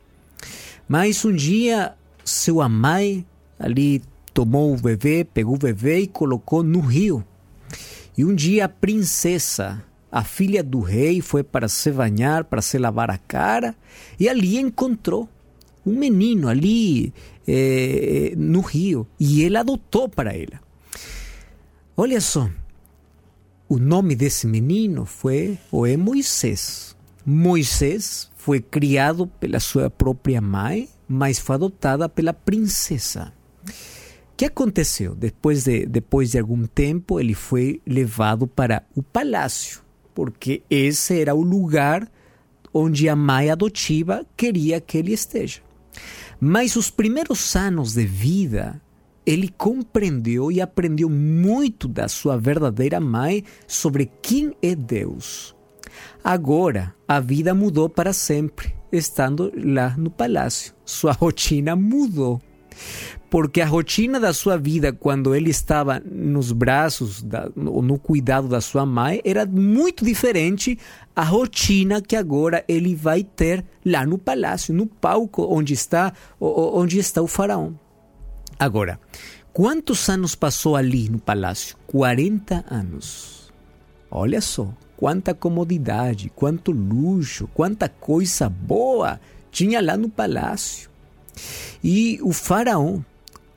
Mas 0.87 1.23
um 1.23 1.35
dia, 1.35 1.93
sua 2.25 2.67
mãe 2.67 3.23
ali 3.59 4.01
tomou 4.33 4.73
o 4.73 4.81
bebê, 4.81 5.23
pegou 5.23 5.53
o 5.53 5.59
bebê 5.59 5.99
e 5.99 6.07
colocou 6.07 6.63
no 6.63 6.79
rio. 6.79 7.23
E 8.17 8.25
um 8.25 8.33
dia 8.33 8.65
a 8.65 8.69
princesa 8.69 9.83
a 10.13 10.23
filha 10.23 10.63
do 10.63 10.79
rei 10.79 11.21
foi 11.21 11.43
para 11.43 11.67
se 11.67 11.89
banhar, 11.91 12.43
para 12.43 12.61
se 12.61 12.77
lavar 12.77 13.09
a 13.09 13.17
cara, 13.17 13.75
e 14.19 14.29
ali 14.29 14.59
encontrou 14.59 15.27
um 15.83 15.95
menino 15.95 16.47
ali 16.47 17.11
eh, 17.47 18.31
no 18.37 18.61
rio, 18.61 19.07
e 19.19 19.41
ele 19.41 19.57
adotou 19.57 20.07
para 20.07 20.31
ela. 20.31 20.61
Olha 21.97 22.21
só, 22.21 22.47
o 23.67 23.79
nome 23.79 24.15
desse 24.15 24.45
menino 24.45 25.03
foi 25.03 25.57
ou 25.71 25.87
é 25.87 25.97
Moisés. 25.97 26.95
Moisés 27.25 28.29
foi 28.37 28.61
criado 28.61 29.25
pela 29.25 29.59
sua 29.59 29.89
própria 29.89 30.39
mãe, 30.39 30.89
mas 31.09 31.39
foi 31.39 31.55
adotada 31.55 32.07
pela 32.07 32.33
princesa. 32.33 33.33
O 33.65 34.35
que 34.37 34.45
aconteceu? 34.45 35.15
Depois 35.15 35.63
de, 35.63 35.87
depois 35.87 36.31
de 36.31 36.37
algum 36.37 36.67
tempo, 36.67 37.19
ele 37.19 37.33
foi 37.33 37.81
levado 37.83 38.45
para 38.45 38.83
o 38.95 39.01
palácio, 39.01 39.82
porque 40.13 40.61
esse 40.69 41.19
era 41.19 41.33
o 41.33 41.41
lugar 41.41 42.09
onde 42.73 43.07
a 43.07 43.15
mãe 43.15 43.51
adotiva 43.51 44.25
queria 44.35 44.81
que 44.81 44.97
ele 44.97 45.13
esteja. 45.13 45.61
Mas 46.39 46.75
os 46.75 46.89
primeiros 46.89 47.55
anos 47.55 47.93
de 47.93 48.05
vida, 48.05 48.81
ele 49.25 49.47
compreendeu 49.47 50.51
e 50.51 50.59
aprendeu 50.59 51.09
muito 51.09 51.87
da 51.87 52.07
sua 52.07 52.37
verdadeira 52.37 52.99
mãe 52.99 53.43
sobre 53.67 54.11
quem 54.21 54.53
é 54.61 54.75
Deus. 54.75 55.55
Agora, 56.23 56.93
a 57.07 57.19
vida 57.19 57.53
mudou 57.53 57.87
para 57.87 58.11
sempre, 58.11 58.73
estando 58.91 59.51
lá 59.55 59.95
no 59.97 60.09
palácio. 60.09 60.73
Sua 60.83 61.11
rotina 61.11 61.75
mudou. 61.75 62.41
Porque 63.29 63.61
a 63.61 63.65
rotina 63.65 64.19
da 64.19 64.31
sua 64.31 64.57
vida, 64.57 64.93
quando 64.93 65.33
ele 65.33 65.49
estava 65.49 65.99
nos 65.99 66.51
braços, 66.51 67.21
da, 67.23 67.49
no, 67.55 67.97
cuidado 67.97 68.47
da 68.47 68.61
sua 68.61 68.85
mãe, 68.85 69.21
era 69.25 69.45
muito 69.45 70.05
diferente 70.05 70.77
a 71.15 71.23
rotina 71.23 72.01
que 72.01 72.15
agora 72.15 72.63
ele 72.67 72.95
vai 72.95 73.23
ter 73.23 73.65
lá 73.83 74.05
no 74.05 74.17
palácio, 74.17 74.73
no 74.73 74.85
palco 74.85 75.43
onde 75.49 75.73
está, 75.73 76.13
onde 76.39 76.99
está 76.99 77.21
o 77.21 77.27
faraó. 77.27 77.71
Agora, 78.59 78.99
quantos 79.51 80.07
anos 80.09 80.35
passou 80.35 80.75
ali 80.75 81.09
no 81.09 81.19
palácio? 81.19 81.75
40 81.87 82.65
anos. 82.69 83.51
Olha 84.11 84.41
só, 84.41 84.71
quanta 84.95 85.33
comodidade, 85.33 86.31
quanto 86.35 86.71
luxo, 86.71 87.47
quanta 87.53 87.89
coisa 87.89 88.47
boa 88.47 89.19
tinha 89.51 89.81
lá 89.81 89.97
no 89.97 90.07
palácio. 90.07 90.92
E 91.83 92.19
o 92.21 92.31
faraó, 92.31 92.99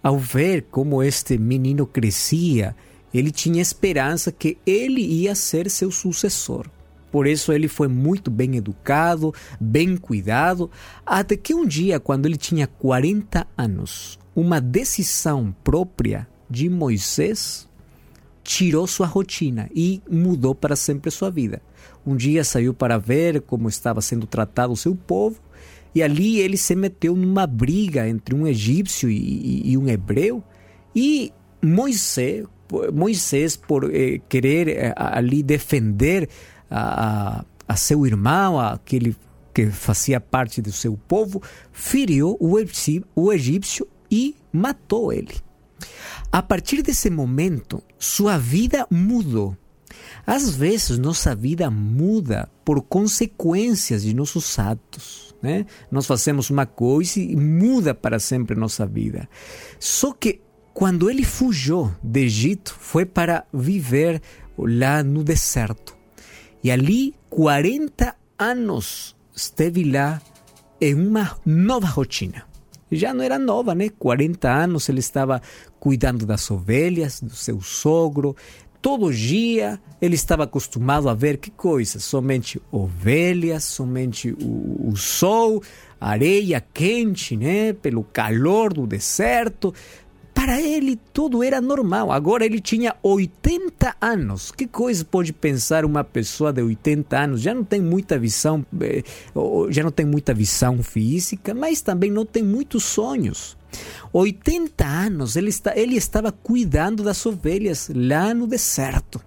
ao 0.03 0.19
ver 0.19 0.67
como 0.71 1.03
este 1.03 1.39
menino 1.39 1.87
crescia, 1.87 2.77
ele 3.13 3.31
tinha 3.31 3.63
esperança 3.63 4.31
que 4.31 4.59
ele 4.67 5.01
ia 5.01 5.35
ser 5.35 5.71
seu 5.71 5.91
sucessor. 5.91 6.67
Por 7.11 7.27
isso 7.27 7.53
ele 7.53 7.69
foi 7.69 7.89
muito 7.89 8.31
bem 8.31 8.57
educado, 8.57 9.33
bem 9.61 9.97
cuidado, 9.97 10.71
até 11.05 11.37
que 11.37 11.55
um 11.55 11.67
dia, 11.67 11.99
quando 11.99 12.27
ele 12.27 12.37
tinha 12.37 12.67
40 12.67 13.47
anos, 13.57 14.19
uma 14.35 14.61
decisão 14.61 15.55
própria 15.65 16.29
de 16.51 16.69
Moisés 16.69 17.67
tirou 18.45 18.87
sua 18.87 19.07
rotina 19.07 19.69
e 19.75 20.01
mudou 20.09 20.55
para 20.55 20.77
sempre 20.77 21.11
sua 21.11 21.31
vida. 21.31 21.61
Um 22.07 22.15
dia 22.15 22.45
saiu 22.45 22.73
para 22.73 22.99
ver 22.99 23.41
como 23.41 23.69
estava 23.69 24.01
sendo 24.01 24.27
tratado 24.27 24.73
o 24.73 24.77
seu 24.77 24.95
povo 24.95 25.41
e 25.97 26.03
ali 26.03 26.41
ele 26.41 26.59
se 26.59 26.77
meteu 26.77 27.17
numa 27.17 27.47
briga 27.47 28.07
entre 28.07 28.35
um 28.35 28.47
egípcio 28.47 29.11
e, 29.11 29.63
e 29.65 29.79
um 29.79 29.89
hebreu 29.89 30.45
e 30.95 31.33
Moisés, 31.65 32.45
Moisés 32.93 33.57
por 33.57 33.91
eh, 33.91 34.21
querer 34.29 34.69
eh, 34.69 34.93
ali 34.95 35.43
defender 35.43 36.29
a, 36.71 37.39
a, 37.39 37.45
a, 37.67 37.77
seu 37.77 38.07
irmão, 38.07 38.61
aquele 38.61 39.17
que 39.55 39.71
fazia 39.71 40.21
parte 40.21 40.61
do 40.61 40.71
seu 40.71 40.99
povo, 41.09 41.41
feriu 41.73 42.37
o 42.39 42.59
o 43.15 43.33
egípcio 43.33 43.89
e 44.11 44.37
matou 44.53 45.11
ele. 45.11 45.35
A 46.31 46.43
partir 46.43 46.83
desse 46.83 47.09
momento, 47.09 47.83
sua 47.99 48.37
vida 48.37 48.87
mudou. 48.91 49.57
Às 50.27 50.55
vezes, 50.55 50.99
nossa 50.99 51.35
vida 51.35 51.71
muda 51.71 52.51
por 52.67 52.83
consequências 52.83 54.03
de 54.03 54.13
nossos 54.13 54.59
atos. 54.59 55.35
Né? 55.47 55.65
Nós 55.89 56.07
fazemos 56.07 56.51
uma 56.51 56.67
coisa 56.67 57.21
e 57.21 57.37
muda 57.37 57.95
para 57.95 58.19
sempre 58.19 58.57
nossa 58.57 58.85
vida. 58.85 59.29
Só 59.79 60.13
que 60.13 60.41
quando 60.75 61.09
ele 61.09 61.25
fugiu 61.25 61.95
do 62.03 62.19
Egito, 62.19 62.75
foi 62.81 63.07
para 63.07 63.45
viver 63.55 64.21
lá 64.59 65.05
no 65.05 65.23
deserto. 65.23 65.97
E 66.65 66.71
ali, 66.71 67.15
40 67.31 68.13
anos, 68.37 69.15
esteve 69.35 69.85
lá 69.85 70.21
em 70.81 70.95
uma 70.95 71.39
nova 71.47 71.87
rotina 71.87 72.45
já 72.91 73.13
não 73.13 73.25
era 73.25 73.39
nova, 73.39 73.75
né? 73.75 73.89
40 73.89 74.49
anos 74.49 74.89
ele 74.89 75.01
estava 75.01 75.43
cuidando 75.81 76.25
das 76.25 76.51
ovelhas, 76.51 77.21
do 77.21 77.35
seu 77.35 77.61
sogro. 77.61 78.37
Todo 78.81 79.13
dia 79.13 79.81
ele 80.01 80.15
estava 80.15 80.45
acostumado 80.45 81.09
a 81.09 81.15
ver 81.15 81.39
que 81.39 81.51
coisa? 81.51 81.99
Somente 81.99 82.61
ovelhas, 82.71 83.65
somente 83.65 84.33
o, 84.33 84.91
o 84.91 84.97
sol, 84.97 85.63
areia 86.01 86.65
quente, 86.73 87.37
né? 87.37 87.73
Pelo 87.73 88.05
calor 88.05 88.73
do 88.73 88.87
deserto. 88.87 89.75
Para 90.35 90.61
ele 90.61 91.01
tudo 91.15 91.43
era 91.43 91.63
normal. 91.63 92.13
Agora 92.13 92.45
ele 92.45 92.61
tinha 92.61 92.95
80 93.03 93.97
anos. 94.01 94.53
Que 94.53 94.67
coisa 94.67 95.03
pode 95.03 95.33
pensar 95.33 95.85
uma 95.85 96.05
pessoa 96.05 96.53
de 96.53 96.63
80 96.63 97.19
anos? 97.19 97.41
Já 97.41 97.55
não 97.55 97.65
tem 97.65 97.81
muita 97.81 98.19
visão, 98.19 98.65
eh, 98.83 99.03
já 99.71 99.83
não 99.83 99.91
tem 99.91 100.05
muita 100.05 100.35
visão 100.35 100.83
física, 100.83 101.55
mas 101.55 101.81
também 101.81 102.11
não 102.11 102.27
tem 102.27 102.43
muitos 102.43 102.85
sonhos. 102.85 103.56
80 104.13 104.85
anos 104.85 105.37
ele, 105.37 105.51
está, 105.51 105.77
ele 105.77 105.97
estava 105.97 106.31
cuidando 106.33 107.03
das 107.03 107.25
ovelhas 107.27 107.91
lá 107.95 108.33
no 108.33 108.47
deserto. 108.47 109.21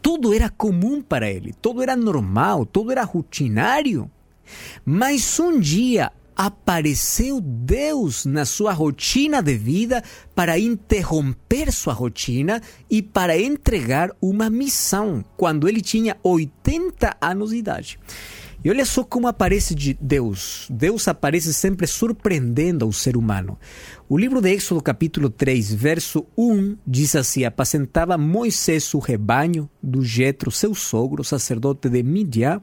Tudo 0.00 0.32
era 0.32 0.48
comum 0.48 1.02
para 1.02 1.30
ele, 1.30 1.52
tudo 1.60 1.82
era 1.82 1.96
normal, 1.96 2.64
tudo 2.64 2.92
era 2.92 3.02
rutinário. 3.02 4.10
Mas 4.84 5.40
um 5.40 5.58
dia 5.58 6.12
apareceu 6.36 7.40
Deus 7.40 8.26
na 8.26 8.44
sua 8.44 8.72
rotina 8.72 9.42
de 9.42 9.56
vida 9.56 10.04
para 10.34 10.58
interromper 10.58 11.72
sua 11.72 11.94
rotina 11.94 12.60
e 12.90 13.00
para 13.00 13.40
entregar 13.40 14.10
uma 14.20 14.50
missão 14.50 15.24
quando 15.36 15.66
ele 15.66 15.80
tinha 15.80 16.16
80 16.22 17.16
anos 17.20 17.50
de 17.50 17.56
idade. 17.56 17.98
E 18.66 18.68
olha 18.68 18.84
só 18.84 19.04
como 19.04 19.28
aparece 19.28 19.76
de 19.76 19.96
Deus. 20.00 20.66
Deus 20.68 21.06
aparece 21.06 21.54
sempre 21.54 21.86
surpreendendo 21.86 22.84
ao 22.84 22.90
ser 22.90 23.16
humano. 23.16 23.56
O 24.08 24.18
livro 24.18 24.40
de 24.40 24.50
Êxodo, 24.50 24.82
capítulo 24.82 25.30
3, 25.30 25.72
verso 25.72 26.26
1, 26.36 26.76
diz 26.84 27.14
assim: 27.14 27.44
Apacentava 27.44 28.18
Moisés 28.18 28.92
o 28.92 28.98
rebanho 28.98 29.70
do 29.80 30.02
Jetro, 30.02 30.50
seu 30.50 30.74
sogro, 30.74 31.22
sacerdote 31.22 31.88
de 31.88 32.02
Midian 32.02 32.60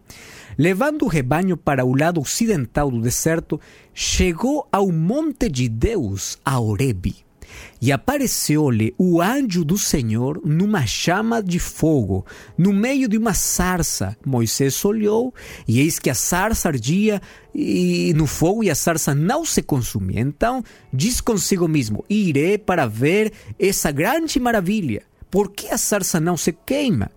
Levando 0.58 1.06
o 1.06 1.08
rebanho 1.08 1.56
para 1.56 1.86
o 1.86 1.98
lado 1.98 2.20
ocidental 2.20 2.92
do 2.92 3.00
deserto, 3.00 3.58
chegou 3.94 4.68
ao 4.70 4.92
monte 4.92 5.48
de 5.48 5.70
Deus, 5.70 6.38
a 6.44 6.60
Horebe. 6.60 7.16
E 7.82 7.92
apareceu-lhe 7.92 8.94
o 8.98 9.22
anjo 9.22 9.66
do 9.66 9.78
Senhor 9.78 10.42
numa 10.44 10.86
chama 10.86 11.42
de 11.42 11.60
fogo, 11.60 12.26
no 12.58 12.72
meio 12.72 13.08
de 13.08 13.18
uma 13.18 13.34
sarça. 13.34 14.16
Moisés 14.26 14.84
olhou, 14.86 15.34
e 15.68 15.80
eis 15.80 16.00
que 16.00 16.10
a 16.10 16.16
sarça 16.16 16.70
ardia 16.70 17.22
e 17.54 18.14
no 18.16 18.26
fogo 18.26 18.64
e 18.64 18.70
a 18.70 18.76
sarça 18.76 19.14
não 19.14 19.46
se 19.46 19.62
consumia. 19.62 20.20
Então 20.20 20.64
diz 20.92 21.20
consigo 21.22 21.68
mesmo: 21.68 22.06
Irei 22.10 22.58
para 22.58 22.86
ver 22.86 23.34
essa 23.60 23.92
grande 23.92 24.40
maravilha. 24.40 25.04
Por 25.30 25.52
que 25.52 25.70
a 25.70 25.78
sarça 25.78 26.20
não 26.20 26.38
se 26.38 26.54
queima? 26.54 27.10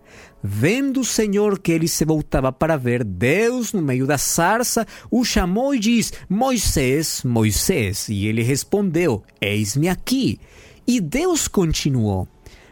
Vendo 0.49 1.01
o 1.01 1.05
Senhor 1.05 1.59
que 1.59 1.73
ele 1.73 1.89
se 1.89 2.05
voltava 2.05 2.53
para 2.53 2.77
ver, 2.77 3.03
Deus, 3.03 3.73
no 3.73 3.83
meio 3.83 4.07
da 4.07 4.17
sarça, 4.17 4.87
o 5.11 5.25
chamou 5.25 5.75
e 5.75 5.81
diz: 5.81 6.13
Moisés, 6.29 7.25
Moisés. 7.25 8.09
E 8.09 8.27
ele 8.27 8.45
respondeu: 8.45 9.25
Eis-me 9.41 9.89
aqui. 9.89 10.39
E 10.87 11.01
Deus 11.01 11.49
continuou: 11.49 12.29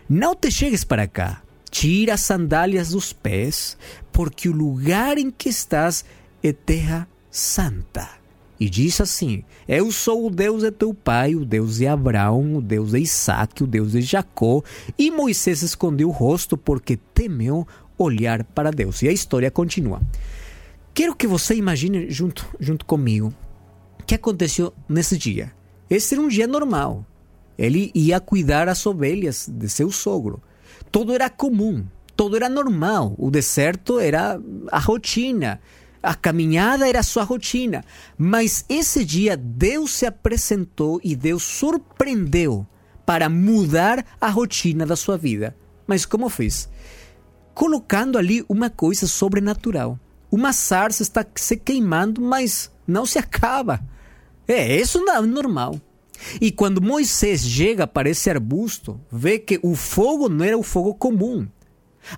Não 0.08 0.36
te 0.36 0.52
chegues 0.52 0.84
para 0.84 1.08
cá. 1.08 1.42
Tira 1.68 2.14
as 2.14 2.20
sandálias 2.20 2.90
dos 2.90 3.12
pés, 3.12 3.76
porque 4.12 4.48
o 4.48 4.52
lugar 4.52 5.18
em 5.18 5.28
que 5.28 5.48
estás 5.48 6.04
é 6.44 6.52
terra 6.52 7.08
santa. 7.28 8.08
E 8.64 8.70
diz 8.70 8.98
assim: 8.98 9.44
Eu 9.68 9.92
sou 9.92 10.26
o 10.26 10.30
Deus 10.30 10.62
de 10.62 10.70
teu 10.70 10.94
pai, 10.94 11.34
o 11.34 11.44
Deus 11.44 11.76
de 11.76 11.86
Abraão, 11.86 12.56
o 12.56 12.62
Deus 12.62 12.92
de 12.92 12.98
Isaac, 12.98 13.62
o 13.62 13.66
Deus 13.66 13.92
de 13.92 14.00
Jacó. 14.00 14.62
E 14.98 15.10
Moisés 15.10 15.60
escondeu 15.60 16.08
o 16.08 16.10
rosto 16.10 16.56
porque 16.56 16.96
temeu 16.96 17.68
olhar 17.98 18.42
para 18.42 18.70
Deus. 18.70 19.02
E 19.02 19.08
a 19.08 19.12
história 19.12 19.50
continua. 19.50 20.00
Quero 20.94 21.14
que 21.14 21.26
você 21.26 21.54
imagine 21.54 22.10
junto, 22.10 22.48
junto 22.58 22.86
comigo 22.86 23.34
o 24.00 24.04
que 24.04 24.14
aconteceu 24.14 24.72
nesse 24.88 25.18
dia. 25.18 25.52
Esse 25.90 26.14
era 26.14 26.22
um 26.22 26.28
dia 26.28 26.46
normal. 26.46 27.04
Ele 27.58 27.90
ia 27.94 28.18
cuidar 28.18 28.66
as 28.66 28.86
ovelhas 28.86 29.46
de 29.46 29.68
seu 29.68 29.90
sogro. 29.90 30.42
Tudo 30.90 31.12
era 31.12 31.28
comum, 31.28 31.84
tudo 32.16 32.34
era 32.34 32.48
normal. 32.48 33.14
O 33.18 33.30
deserto 33.30 34.00
era 34.00 34.40
a 34.72 34.78
rotina 34.78 35.60
a 36.04 36.14
caminhada 36.14 36.88
era 36.88 37.02
sua 37.02 37.24
rotina. 37.24 37.82
Mas 38.16 38.64
esse 38.68 39.04
dia 39.04 39.36
Deus 39.36 39.92
se 39.92 40.06
apresentou 40.06 41.00
e 41.02 41.16
Deus 41.16 41.42
surpreendeu 41.42 42.66
para 43.06 43.28
mudar 43.28 44.04
a 44.20 44.28
rotina 44.28 44.86
da 44.86 44.96
sua 44.96 45.16
vida. 45.16 45.56
Mas 45.86 46.04
como 46.04 46.28
fez? 46.28 46.68
Colocando 47.54 48.18
ali 48.18 48.44
uma 48.48 48.70
coisa 48.70 49.06
sobrenatural. 49.06 49.98
Uma 50.30 50.52
sarça 50.52 51.02
está 51.02 51.24
se 51.34 51.56
queimando, 51.56 52.20
mas 52.20 52.70
não 52.86 53.06
se 53.06 53.18
acaba. 53.18 53.80
É, 54.46 54.76
isso 54.76 54.98
não 55.00 55.16
é 55.16 55.20
normal. 55.22 55.80
E 56.40 56.50
quando 56.50 56.82
Moisés 56.82 57.42
chega 57.42 57.86
para 57.86 58.08
esse 58.08 58.30
arbusto, 58.30 59.00
vê 59.10 59.38
que 59.38 59.58
o 59.62 59.74
fogo 59.74 60.28
não 60.28 60.44
era 60.44 60.58
o 60.58 60.62
fogo 60.62 60.94
comum. 60.94 61.46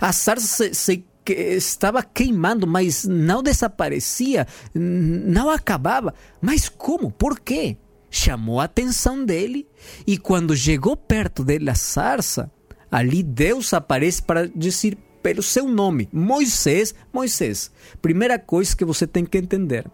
A 0.01 0.13
sarça 0.13 0.47
se, 0.47 0.75
se 0.75 1.05
que 1.27 1.33
estava 1.33 2.05
queimando, 2.05 2.69
mas 2.69 3.05
não 3.05 3.43
desaparecia, 3.43 4.47
não 4.73 5.51
acabava. 5.51 6.15
Mas 6.41 6.69
como? 6.69 7.11
Por 7.11 7.41
quê? 7.41 7.77
Chamou 8.09 8.61
a 8.61 8.65
atenção 8.65 9.25
dele 9.25 9.67
e 10.07 10.17
quando 10.17 10.57
chegou 10.57 10.97
perto 10.97 11.43
dele 11.43 11.69
a 11.69 11.75
sarça, 11.75 12.49
ali 12.91 13.25
Deus 13.25 13.75
aparece 13.75 14.23
para 14.23 14.47
dizer 14.47 14.97
pelo 15.21 15.43
seu 15.43 15.67
nome, 15.67 16.09
Moisés, 16.13 16.95
Moisés. 17.13 17.73
Primeira 18.01 18.39
coisa 18.39 18.77
que 18.77 18.85
você 18.85 19.09
tem 19.09 19.25
que 19.25 19.37
entender. 19.37 19.85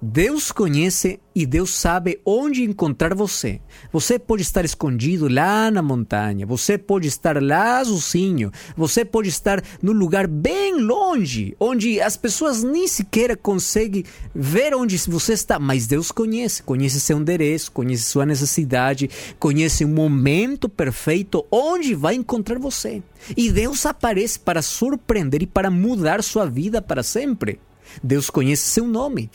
Deus 0.00 0.52
conhece 0.52 1.18
e 1.34 1.44
Deus 1.44 1.70
sabe 1.70 2.20
onde 2.24 2.62
encontrar 2.62 3.14
você. 3.14 3.60
Você 3.92 4.16
pode 4.16 4.42
estar 4.42 4.64
escondido 4.64 5.26
lá 5.26 5.72
na 5.72 5.82
montanha, 5.82 6.46
você 6.46 6.78
pode 6.78 7.08
estar 7.08 7.42
lá 7.42 7.84
sozinho, 7.84 8.52
você 8.76 9.04
pode 9.04 9.28
estar 9.28 9.60
num 9.82 9.92
lugar 9.92 10.28
bem 10.28 10.80
longe, 10.80 11.56
onde 11.58 12.00
as 12.00 12.16
pessoas 12.16 12.62
nem 12.62 12.86
sequer 12.86 13.36
conseguem 13.36 14.04
ver 14.32 14.72
onde 14.72 14.96
você 14.98 15.32
está, 15.32 15.58
mas 15.58 15.88
Deus 15.88 16.12
conhece, 16.12 16.62
conhece 16.62 17.00
seu 17.00 17.18
endereço, 17.18 17.72
conhece 17.72 18.04
sua 18.04 18.24
necessidade, 18.24 19.10
conhece 19.36 19.84
o 19.84 19.88
momento 19.88 20.68
perfeito 20.68 21.44
onde 21.50 21.96
vai 21.96 22.14
encontrar 22.14 22.60
você. 22.60 23.02
E 23.36 23.50
Deus 23.50 23.84
aparece 23.84 24.38
para 24.38 24.62
surpreender 24.62 25.42
e 25.42 25.46
para 25.46 25.72
mudar 25.72 26.22
sua 26.22 26.46
vida 26.46 26.80
para 26.80 27.02
sempre. 27.02 27.58
Deus 28.02 28.30
conhece 28.30 28.62
seu 28.62 28.86
nome. 28.86 29.30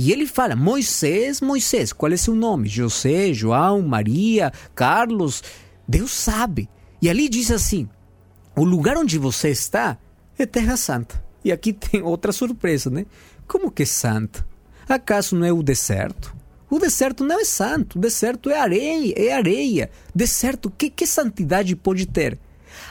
E 0.00 0.12
ele 0.12 0.28
fala: 0.28 0.54
Moisés, 0.54 1.40
Moisés, 1.40 1.92
qual 1.92 2.12
é 2.12 2.16
seu 2.16 2.32
nome? 2.32 2.68
José, 2.68 3.32
João, 3.32 3.82
Maria, 3.82 4.52
Carlos. 4.72 5.42
Deus 5.88 6.12
sabe. 6.12 6.68
E 7.02 7.10
ali 7.10 7.28
diz 7.28 7.50
assim: 7.50 7.88
o 8.56 8.62
lugar 8.62 8.96
onde 8.96 9.18
você 9.18 9.48
está 9.48 9.98
é 10.38 10.46
Terra 10.46 10.76
Santa. 10.76 11.20
E 11.44 11.50
aqui 11.50 11.72
tem 11.74 12.00
outra 12.00 12.30
surpresa, 12.30 12.88
né? 12.88 13.06
Como 13.48 13.72
que 13.72 13.82
é 13.82 13.86
santo? 13.86 14.46
Acaso 14.88 15.34
não 15.34 15.44
é 15.44 15.52
o 15.52 15.64
deserto? 15.64 16.32
O 16.70 16.78
deserto 16.78 17.24
não 17.24 17.40
é 17.40 17.44
santo, 17.44 17.98
o 17.98 18.00
deserto 18.00 18.50
é 18.50 18.60
areia, 18.60 19.14
é 19.16 19.32
areia. 19.32 19.90
Deserto, 20.14 20.70
que, 20.70 20.90
que 20.90 21.08
santidade 21.08 21.74
pode 21.74 22.06
ter? 22.06 22.38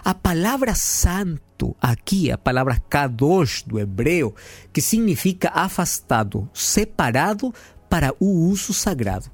A 0.08 0.14
palavra 0.14 0.74
santo, 0.74 1.76
aqui, 1.82 2.32
a 2.32 2.38
palavra 2.38 2.82
kadosh 2.90 3.62
do 3.64 3.78
hebreu, 3.78 4.34
que 4.72 4.82
significa 4.82 5.50
afastado, 5.50 6.50
separado 6.54 7.54
para 7.90 8.16
o 8.18 8.48
uso 8.48 8.74
sagrado. 8.74 9.30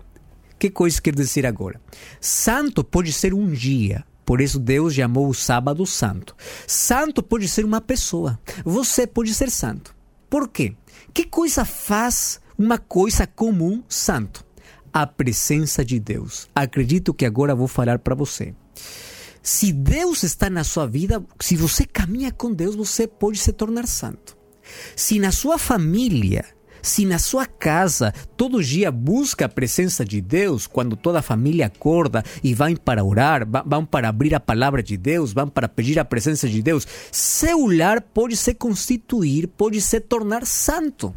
Que 0.58 0.72
coisa 0.72 1.00
quer 1.00 1.14
dizer 1.14 1.46
agora? 1.46 1.80
Santo 2.20 2.84
pode 2.84 3.14
ser 3.14 3.36
um 3.36 3.52
dia, 3.52 4.04
por 4.26 4.42
isso 4.42 4.58
Deus 4.58 4.96
chamou 4.96 5.30
o 5.30 5.34
sábado 5.36 5.86
santo. 5.86 6.36
Santo 6.66 7.22
pode 7.22 7.48
ser 7.48 7.66
uma 7.66 7.80
pessoa. 7.80 8.40
Você 8.66 9.06
pode 9.06 9.32
ser 9.36 9.52
santo. 9.52 9.96
Por 10.28 10.48
quê? 10.48 10.76
Que 11.14 11.26
coisa 11.26 11.64
faz 11.66 12.42
uma 12.58 12.80
coisa 12.80 13.28
comum 13.28 13.84
santo? 13.88 14.44
A 14.92 15.06
presença 15.06 15.86
de 15.86 16.00
Deus. 16.00 16.50
Acredito 16.56 17.14
que 17.14 17.28
agora 17.28 17.54
vou 17.54 17.68
falar 17.68 18.00
para 18.00 18.16
você. 18.16 18.56
Se 19.44 19.74
Deus 19.74 20.24
está 20.24 20.50
na 20.50 20.64
sua 20.64 20.88
vida, 20.88 21.22
se 21.38 21.58
você 21.58 21.86
caminha 21.86 22.32
com 22.32 22.54
Deus, 22.54 22.76
você 22.76 23.06
pode 23.06 23.38
se 23.38 23.52
tornar 23.52 23.86
santo. 23.86 24.38
Se 24.96 25.20
na 25.20 25.34
sua 25.34 25.58
família, 25.58 26.46
se 26.82 27.06
na 27.06 27.20
sua 27.20 27.46
casa 27.46 28.14
todo 28.38 28.64
dia 28.64 28.90
busca 28.90 29.46
a 29.46 29.50
presença 29.50 30.06
de 30.06 30.22
Deus, 30.22 30.66
quando 30.66 30.96
toda 30.96 31.20
a 31.20 31.22
família 31.22 31.66
acorda 31.66 32.24
e 32.42 32.54
vão 32.54 32.74
para 32.74 33.04
orar, 33.04 33.46
vão 33.66 33.86
para 33.86 34.08
abrir 34.08 34.34
a 34.34 34.40
palavra 34.40 34.82
de 34.82 34.96
Deus, 34.96 35.34
vão 35.34 35.50
para 35.50 35.68
pedir 35.68 36.00
a 36.00 36.06
presença 36.06 36.48
de 36.48 36.62
Deus, 36.62 36.88
seu 37.12 37.68
lar 37.68 38.00
pode 38.00 38.38
se 38.38 38.54
constituir, 38.54 39.48
pode 39.48 39.82
se 39.82 40.00
tornar 40.00 40.46
santo. 40.46 41.14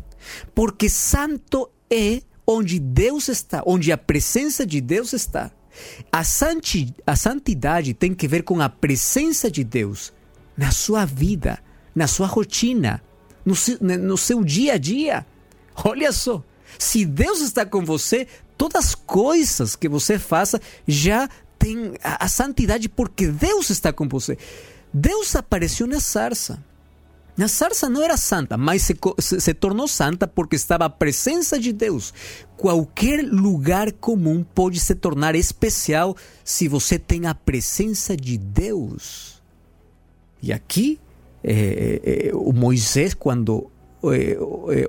Porque 0.53 0.89
santo 0.89 1.71
é 1.89 2.23
onde 2.45 2.81
Deus 2.81 3.29
está, 3.29 3.63
onde 3.65 3.93
a 3.93 3.99
presença 3.99 4.67
de 4.67 4.81
Deus 4.81 5.13
está. 5.13 5.53
A, 6.11 6.25
santi, 6.25 6.95
a 7.07 7.17
santidade 7.17 7.95
tem 7.95 8.15
que 8.15 8.29
ver 8.29 8.43
com 8.43 8.61
a 8.61 8.69
presença 8.69 9.51
de 9.51 9.65
Deus 9.65 10.13
na 10.57 10.71
sua 10.71 11.05
vida, 11.05 11.59
na 11.95 12.07
sua 12.07 12.27
rotina, 12.27 13.03
no 13.45 13.55
seu, 13.55 13.79
no 13.81 14.17
seu 14.17 14.43
dia 14.43 14.75
a 14.75 14.79
dia. 14.79 15.27
Olha 15.85 16.13
só, 16.13 16.43
se 16.79 17.05
Deus 17.05 17.41
está 17.41 17.65
com 17.67 17.85
você, 17.85 18.27
todas 18.57 18.87
as 18.87 18.95
coisas 18.95 19.77
que 19.77 19.89
você 19.89 20.19
faça 20.19 20.61
já 20.87 21.29
tem 21.59 21.95
a, 22.03 22.25
a 22.25 22.29
santidade 22.29 22.89
porque 22.89 23.29
Deus 23.29 23.71
está 23.71 23.93
com 23.93 24.09
você. 24.09 24.39
Deus 24.93 25.37
apareceu 25.37 25.87
na 25.87 26.01
sarça. 26.01 26.63
A 27.39 27.49
sarça 27.49 27.89
não 27.89 28.03
era 28.03 28.17
santa, 28.17 28.57
mas 28.57 28.83
se, 28.83 28.97
se, 29.19 29.55
tornou 29.55 29.87
santa 29.87 30.27
porque 30.27 30.57
estava 30.57 30.87
a 30.87 30.91
presença 30.91 31.59
de 31.59 31.71
Deus. 31.71 32.15
Qualquer 32.57 33.23
lugar 33.23 33.93
comum 33.93 34.43
pode 34.43 34.81
se 34.81 34.95
tornar 34.95 35.35
especial 35.35 36.17
se 36.43 36.67
você 36.67 36.99
tem 36.99 37.27
a 37.27 37.35
presença 37.35 38.17
de 38.17 38.39
Deus. 38.39 39.43
E 40.43 40.51
aqui, 40.51 40.99
é, 41.45 42.29
é, 42.31 42.35
o 42.35 42.53
Moisés, 42.53 43.13
quando 43.13 43.71
é, 44.05 44.39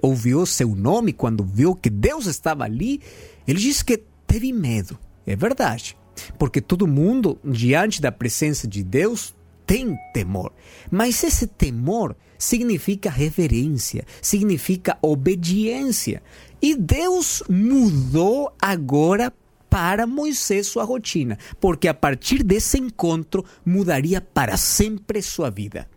ouviu 0.01 0.45
seu 0.45 0.73
nome, 0.73 1.12
quando 1.12 1.43
viu 1.43 1.75
que 1.75 1.89
Deus 1.89 2.27
estava 2.27 2.63
ali, 2.63 3.01
ele 3.45 3.60
disse 3.60 3.83
que 3.83 4.01
teve 4.25 4.53
medo. 4.53 4.97
É 5.25 5.36
verdade. 5.36 5.97
Porque 6.39 6.62
todo 6.62 6.88
mundo, 6.88 7.38
diante 7.43 8.01
da 8.01 8.12
presença 8.12 8.67
de 8.67 8.83
Deus, 8.83 9.36
tem 9.67 9.99
temor. 10.13 10.53
Mas 10.89 11.21
esse 11.23 11.45
temor 11.45 12.15
significa 12.39 13.10
reverência, 13.10 14.06
significa 14.21 14.97
obediência. 15.01 16.23
E 16.62 16.75
Deus 16.75 17.43
mudou 17.49 18.51
agora 18.60 19.32
para 19.69 20.08
Moisés 20.08 20.67
sua 20.67 20.86
rotina, 20.86 21.38
porque 21.60 21.89
a 21.89 21.93
partir 21.93 22.41
desse 22.41 22.80
encontro 22.80 23.43
mudaria 23.65 24.21
para 24.21 24.56
sempre 24.56 25.21
sua 25.21 25.51
vida. 25.51 25.89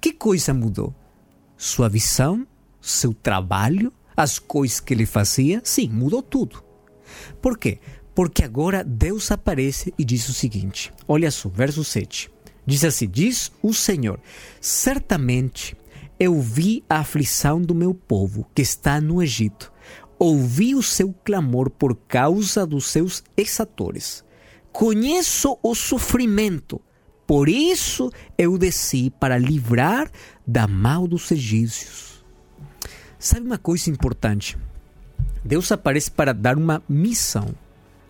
Que 0.00 0.12
coisa 0.12 0.54
mudou? 0.54 0.94
Sua 1.56 1.88
visão, 1.88 2.46
seu 2.80 3.12
trabalho, 3.12 3.92
as 4.16 4.38
coisas 4.38 4.80
que 4.80 4.94
ele 4.94 5.04
fazia? 5.04 5.60
Sim, 5.64 5.88
mudou 5.88 6.22
tudo. 6.22 6.62
Por 7.42 7.58
quê? 7.58 7.80
Porque 8.14 8.44
agora 8.44 8.84
Deus 8.84 9.30
aparece 9.30 9.92
e 9.98 10.04
diz 10.04 10.28
o 10.28 10.32
seguinte: 10.32 10.92
olha 11.06 11.30
só, 11.30 11.48
verso 11.48 11.82
7. 11.84 12.30
Diz 12.70 12.84
assim: 12.84 13.08
Diz 13.08 13.50
o 13.60 13.74
Senhor: 13.74 14.20
Certamente 14.60 15.76
eu 16.20 16.40
vi 16.40 16.84
a 16.88 16.98
aflição 16.98 17.60
do 17.60 17.74
meu 17.74 17.92
povo 17.92 18.46
que 18.54 18.62
está 18.62 19.00
no 19.00 19.20
Egito. 19.20 19.72
Ouvi 20.16 20.76
o 20.76 20.82
seu 20.82 21.12
clamor 21.24 21.68
por 21.68 21.96
causa 21.96 22.64
dos 22.64 22.86
seus 22.86 23.24
exatores. 23.36 24.24
Conheço 24.70 25.58
o 25.64 25.74
sofrimento, 25.74 26.80
por 27.26 27.48
isso 27.48 28.08
eu 28.38 28.56
desci 28.56 29.10
para 29.18 29.36
livrar 29.36 30.08
da 30.46 30.68
mão 30.68 31.08
dos 31.08 31.28
egípcios. 31.32 32.24
Sabe 33.18 33.46
uma 33.46 33.58
coisa 33.58 33.90
importante? 33.90 34.56
Deus 35.44 35.72
aparece 35.72 36.08
para 36.08 36.32
dar 36.32 36.56
uma 36.56 36.80
missão. 36.88 37.52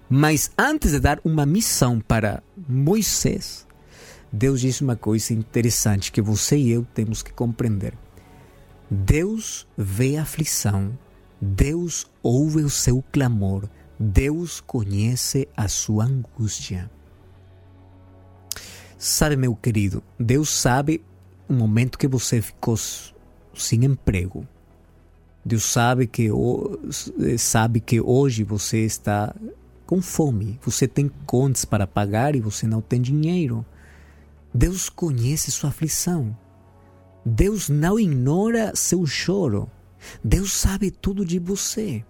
Mas 0.06 0.50
antes 0.58 0.90
de 0.90 1.00
dar 1.00 1.18
uma 1.24 1.46
missão 1.46 1.98
para 1.98 2.42
Moisés, 2.68 3.66
Deus 4.32 4.60
disse 4.60 4.82
uma 4.82 4.96
coisa 4.96 5.32
interessante 5.32 6.12
que 6.12 6.22
você 6.22 6.56
e 6.56 6.70
eu 6.70 6.86
temos 6.94 7.22
que 7.22 7.32
compreender. 7.32 7.94
Deus 8.88 9.66
vê 9.76 10.16
a 10.16 10.22
aflição, 10.22 10.96
Deus 11.40 12.10
ouve 12.22 12.62
o 12.62 12.70
seu 12.70 13.02
clamor, 13.12 13.68
Deus 13.98 14.60
conhece 14.60 15.48
a 15.56 15.68
sua 15.68 16.04
angústia. 16.04 16.90
Sabe, 18.98 19.36
meu 19.36 19.56
querido, 19.56 20.02
Deus 20.18 20.50
sabe 20.50 21.02
o 21.48 21.52
momento 21.52 21.98
que 21.98 22.06
você 22.06 22.40
ficou 22.40 22.76
sem 23.54 23.84
emprego. 23.84 24.46
Deus 25.44 25.64
sabe 25.64 26.06
que 26.06 26.28
sabe 27.38 27.80
que 27.80 28.00
hoje 28.00 28.44
você 28.44 28.84
está 28.84 29.34
com 29.86 30.02
fome, 30.02 30.60
você 30.62 30.86
tem 30.86 31.10
contas 31.26 31.64
para 31.64 31.86
pagar 31.86 32.36
e 32.36 32.40
você 32.40 32.66
não 32.66 32.80
tem 32.80 33.00
dinheiro. 33.00 33.64
Deus 34.52 34.88
conhece 34.88 35.50
sua 35.50 35.70
aflição. 35.70 36.36
Deus 37.24 37.68
não 37.68 37.98
ignora 37.98 38.72
seu 38.74 39.06
choro. 39.06 39.70
Deus 40.24 40.52
sabe 40.52 40.90
tudo 40.90 41.24
de 41.24 41.38
você. 41.38 42.04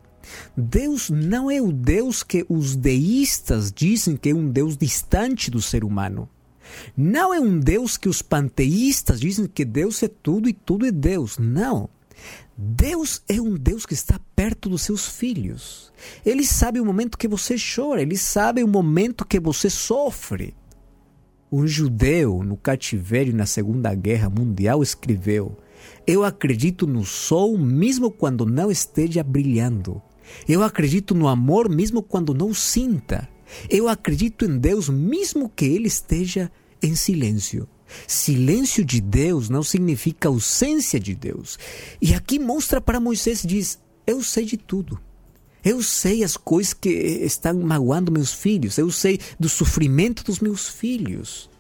Deus 0.57 1.11
não 1.11 1.51
é 1.51 1.61
o 1.61 1.73
Deus 1.73 2.23
que 2.23 2.45
os 2.49 2.77
deístas 2.77 3.73
dizem 3.73 4.17
que 4.17 4.31
é 4.31 4.35
um 4.35 4.49
Deus 4.49 4.77
distante 4.77 5.51
do 5.51 5.61
ser 5.61 5.85
humano. 5.85 6.29
Não 6.97 7.35
é 7.35 7.41
um 7.41 7.59
Deus 7.59 7.97
que 7.97 8.09
os 8.09 8.23
panteístas 8.23 9.21
dizem 9.21 9.47
que 9.47 9.65
Deus 9.65 10.03
é 10.03 10.09
tudo 10.09 10.49
e 10.49 10.53
tudo 10.53 10.87
é 10.87 10.93
Deus. 10.93 11.37
Não. 11.39 11.89
Deus 12.57 13.23
é 13.29 13.41
um 13.41 13.55
Deus 13.55 13.87
que 13.87 13.95
está 13.95 14.21
perto 14.37 14.69
dos 14.69 14.83
seus 14.83 15.09
filhos. 15.09 15.93
Ele 16.25 16.45
sabe 16.45 16.81
o 16.81 16.85
momento 16.85 17.19
que 17.19 17.27
você 17.27 17.57
chora, 17.57 18.03
ele 18.03 18.17
sabe 18.17 18.63
o 18.63 18.69
momento 18.69 19.27
que 19.27 19.41
você 19.41 19.71
sofre. 19.71 20.55
Um 21.53 21.67
judeu 21.67 22.45
no 22.45 22.57
cativeiro 22.57 23.35
na 23.35 23.45
Segunda 23.45 23.93
Guerra 23.93 24.31
Mundial 24.31 24.85
escreveu: 24.85 25.59
Eu 26.07 26.23
acredito 26.23 26.87
no 26.87 27.05
sol 27.05 27.59
mesmo 27.59 28.09
quando 28.09 28.47
não 28.47 28.71
esteja 28.71 29.25
brilhando. 29.25 30.01
Eu 30.49 30.63
acredito 30.63 31.13
no 31.13 31.27
amor 31.27 31.69
mesmo 31.69 32.05
quando 32.05 32.33
não 32.33 32.55
sinta. 32.55 33.29
Eu 33.69 33.89
acredito 33.89 34.45
em 34.45 34.59
Deus 34.59 34.89
mesmo 34.89 35.49
que 35.49 35.65
ele 35.65 35.89
esteja 35.89 36.53
em 36.81 36.95
silêncio. 36.95 37.69
Silêncio 38.07 38.85
de 38.85 39.01
Deus 39.01 39.49
não 39.49 39.65
significa 39.65 40.29
ausência 40.29 41.01
de 41.01 41.17
Deus. 41.17 41.59
E 42.01 42.15
aqui 42.15 42.39
mostra 42.39 42.81
para 42.81 43.01
Moisés 43.01 43.43
diz: 43.45 43.77
eu 44.07 44.23
sei 44.23 44.45
de 44.45 44.57
tudo. 44.57 45.01
Eu 45.65 45.83
sei 45.83 46.25
as 46.25 46.37
coisas 46.37 46.73
que 46.73 46.89
estão 46.89 47.55
magoando 47.61 48.13
meus 48.13 48.33
filhos. 48.33 48.79
Eu 48.79 48.91
sei 48.91 49.21
do 49.39 49.49
sofrimento 49.49 50.25
dos 50.25 50.41
meus 50.41 50.69
filhos. 50.69 51.51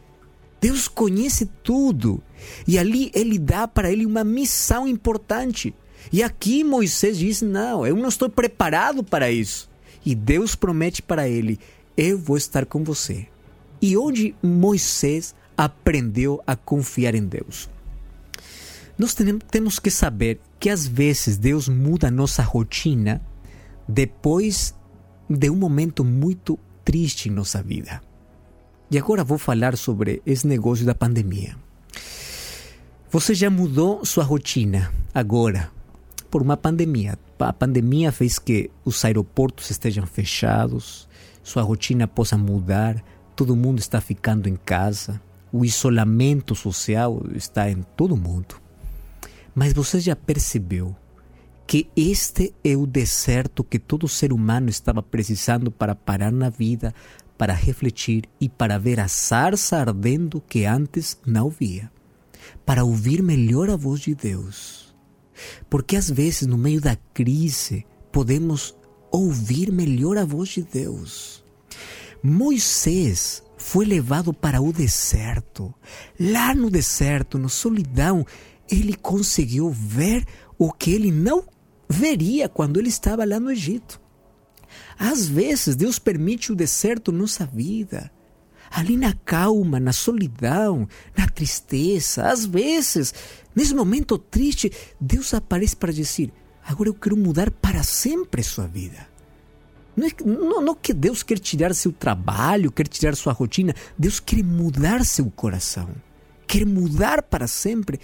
Deus 0.60 0.88
conhece 0.88 1.46
tudo. 1.62 2.22
E 2.66 2.78
ali 2.78 3.10
ele 3.14 3.38
dá 3.38 3.66
para 3.66 3.90
ele 3.90 4.06
uma 4.06 4.24
missão 4.24 4.86
importante. 4.86 5.74
E 6.12 6.22
aqui 6.22 6.64
Moisés 6.64 7.18
diz: 7.18 7.42
Não, 7.42 7.86
eu 7.86 7.96
não 7.96 8.08
estou 8.08 8.28
preparado 8.28 9.02
para 9.02 9.30
isso. 9.30 9.68
E 10.04 10.14
Deus 10.14 10.54
promete 10.54 11.02
para 11.02 11.28
ele: 11.28 11.58
Eu 11.96 12.18
vou 12.18 12.36
estar 12.36 12.64
com 12.66 12.82
você. 12.82 13.26
E 13.82 13.96
onde 13.96 14.34
Moisés 14.42 15.34
aprendeu 15.56 16.42
a 16.46 16.56
confiar 16.56 17.14
em 17.14 17.24
Deus. 17.24 17.68
Nós 18.98 19.16
temos 19.50 19.78
que 19.78 19.90
saber 19.90 20.40
que 20.58 20.68
às 20.68 20.86
vezes 20.86 21.38
Deus 21.38 21.68
muda 21.68 22.08
a 22.08 22.10
nossa 22.10 22.42
rotina 22.42 23.22
depois 23.90 24.74
de 25.28 25.50
um 25.50 25.56
momento 25.56 26.04
muito 26.04 26.58
triste 26.84 27.28
em 27.28 27.32
nossa 27.32 27.60
vida. 27.62 28.00
E 28.90 28.96
agora 28.96 29.24
vou 29.24 29.36
falar 29.36 29.76
sobre 29.76 30.22
esse 30.24 30.46
negócio 30.46 30.86
da 30.86 30.94
pandemia. 30.94 31.56
Você 33.10 33.34
já 33.34 33.50
mudou 33.50 34.04
sua 34.04 34.22
rotina 34.22 34.92
agora 35.12 35.70
por 36.30 36.40
uma 36.40 36.56
pandemia. 36.56 37.18
A 37.38 37.52
pandemia 37.52 38.12
fez 38.12 38.38
que 38.38 38.70
os 38.84 39.04
aeroportos 39.04 39.70
estejam 39.70 40.06
fechados, 40.06 41.08
sua 41.42 41.62
rotina 41.62 42.06
possa 42.06 42.38
mudar, 42.38 43.02
todo 43.34 43.56
mundo 43.56 43.80
está 43.80 44.00
ficando 44.00 44.48
em 44.48 44.54
casa, 44.54 45.20
o 45.52 45.64
isolamento 45.64 46.54
social 46.54 47.22
está 47.34 47.68
em 47.68 47.82
todo 47.96 48.16
mundo. 48.16 48.54
Mas 49.52 49.72
você 49.72 49.98
já 49.98 50.14
percebeu 50.14 50.94
que 51.70 51.88
este 51.94 52.52
é 52.64 52.76
o 52.76 52.84
deserto 52.84 53.62
que 53.62 53.78
todo 53.78 54.08
ser 54.08 54.32
humano 54.32 54.68
estava 54.68 55.00
precisando 55.00 55.70
para 55.70 55.94
parar 55.94 56.32
na 56.32 56.50
vida, 56.50 56.92
para 57.38 57.54
refletir 57.54 58.24
e 58.40 58.48
para 58.48 58.76
ver 58.76 58.98
a 58.98 59.06
sarça 59.06 59.76
ardendo 59.76 60.40
que 60.40 60.64
antes 60.64 61.16
não 61.24 61.48
via, 61.48 61.88
para 62.66 62.82
ouvir 62.82 63.22
melhor 63.22 63.70
a 63.70 63.76
voz 63.76 64.00
de 64.00 64.16
Deus. 64.16 64.92
Porque 65.70 65.94
às 65.94 66.10
vezes, 66.10 66.44
no 66.44 66.58
meio 66.58 66.80
da 66.80 66.96
crise, 67.14 67.86
podemos 68.10 68.74
ouvir 69.12 69.70
melhor 69.70 70.18
a 70.18 70.24
voz 70.24 70.48
de 70.48 70.64
Deus. 70.64 71.44
Moisés 72.20 73.44
foi 73.56 73.84
levado 73.84 74.34
para 74.34 74.60
o 74.60 74.72
deserto. 74.72 75.72
Lá 76.18 76.52
no 76.52 76.68
deserto, 76.68 77.38
na 77.38 77.48
solidão, 77.48 78.26
ele 78.68 78.96
conseguiu 78.96 79.70
ver 79.70 80.26
o 80.58 80.72
que 80.72 80.90
ele 80.90 81.12
não 81.12 81.44
veria 81.90 82.48
quando 82.48 82.78
ele 82.78 82.88
estava 82.88 83.24
lá 83.24 83.40
no 83.40 83.50
Egito. 83.50 84.00
Às 84.96 85.28
vezes, 85.28 85.74
Deus 85.74 85.98
permite 85.98 86.52
o 86.52 86.54
deserto 86.54 87.10
nossa 87.10 87.44
vida. 87.44 88.10
Ali 88.70 88.96
na 88.96 89.12
calma, 89.12 89.80
na 89.80 89.92
solidão, 89.92 90.88
na 91.16 91.26
tristeza, 91.26 92.28
às 92.28 92.46
vezes, 92.46 93.12
nesse 93.56 93.74
momento 93.74 94.16
triste, 94.16 94.70
Deus 95.00 95.34
aparece 95.34 95.74
para 95.74 95.92
dizer: 95.92 96.32
agora 96.64 96.88
eu 96.88 96.94
quero 96.94 97.16
mudar 97.16 97.50
para 97.50 97.82
sempre 97.82 98.44
sua 98.44 98.68
vida. 98.68 99.08
Não, 99.96 100.06
é, 100.06 100.10
não, 100.24 100.60
não 100.62 100.74
que 100.76 100.94
Deus 100.94 101.24
quer 101.24 101.40
tirar 101.40 101.74
seu 101.74 101.90
trabalho, 101.90 102.70
quer 102.70 102.86
tirar 102.86 103.16
sua 103.16 103.32
rotina. 103.32 103.74
Deus 103.98 104.20
quer 104.20 104.44
mudar 104.44 105.04
seu 105.04 105.28
coração. 105.32 105.88
Quer 106.46 106.64
mudar 106.64 107.22
para 107.22 107.48
sempre. 107.48 107.98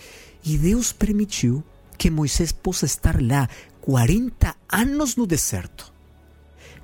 E 0.44 0.58
Deus 0.58 0.92
permitiu 0.92 1.62
que 1.96 2.10
Moisés 2.10 2.52
possa 2.52 2.86
estar 2.86 3.22
lá 3.22 3.48
40 3.86 4.56
anos 4.68 5.14
no 5.14 5.28
deserto. 5.28 5.94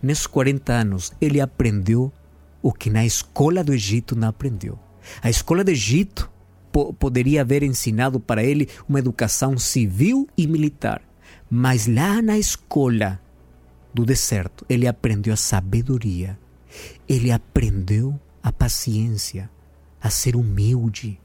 Nesses 0.01 0.25
40 0.25 0.73
anos, 0.73 1.13
ele 1.21 1.41
aprendeu 1.41 2.13
o 2.63 2.73
que 2.73 2.89
na 2.89 3.05
escola 3.05 3.65
do 3.65 3.75
Egito 3.75 4.15
não 4.15 4.29
aprendeu. 4.29 4.79
A 5.21 5.29
escola 5.29 5.65
do 5.65 5.73
Egito 5.73 6.31
po 6.71 6.93
poderia 6.93 7.41
haver 7.41 7.65
ensinado 7.65 8.21
para 8.21 8.45
ele 8.45 8.69
uma 8.89 9.01
educação 9.01 9.59
civil 9.59 10.29
e 10.39 10.47
militar. 10.47 11.03
Mas 11.51 11.89
lá 11.89 12.23
na 12.23 12.39
escola 12.39 13.21
do 13.93 14.07
deserto, 14.07 14.65
ele 14.69 14.87
aprendeu 14.87 15.35
a 15.35 15.37
sabedoria, 15.37 16.39
ele 17.09 17.33
aprendeu 17.33 18.19
a 18.41 18.53
paciência, 18.53 19.51
a 20.01 20.09
ser 20.09 20.37
humilde. 20.37 21.21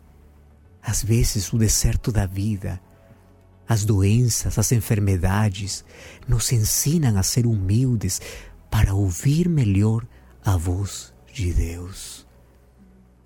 Às 0.81 1.03
vezes, 1.03 1.53
o 1.53 1.57
deserto 1.59 2.11
da 2.11 2.25
vida, 2.25 2.81
as 3.67 3.83
doenças, 3.83 4.57
as 4.57 4.71
enfermidades, 4.71 5.83
nos 6.27 6.51
ensinam 6.51 7.17
a 7.17 7.23
ser 7.23 7.45
humildes 7.45 8.21
para 8.69 8.93
ouvir 8.93 9.49
melhor 9.49 10.05
a 10.43 10.55
voz 10.55 11.13
de 11.33 11.53
Deus. 11.53 12.25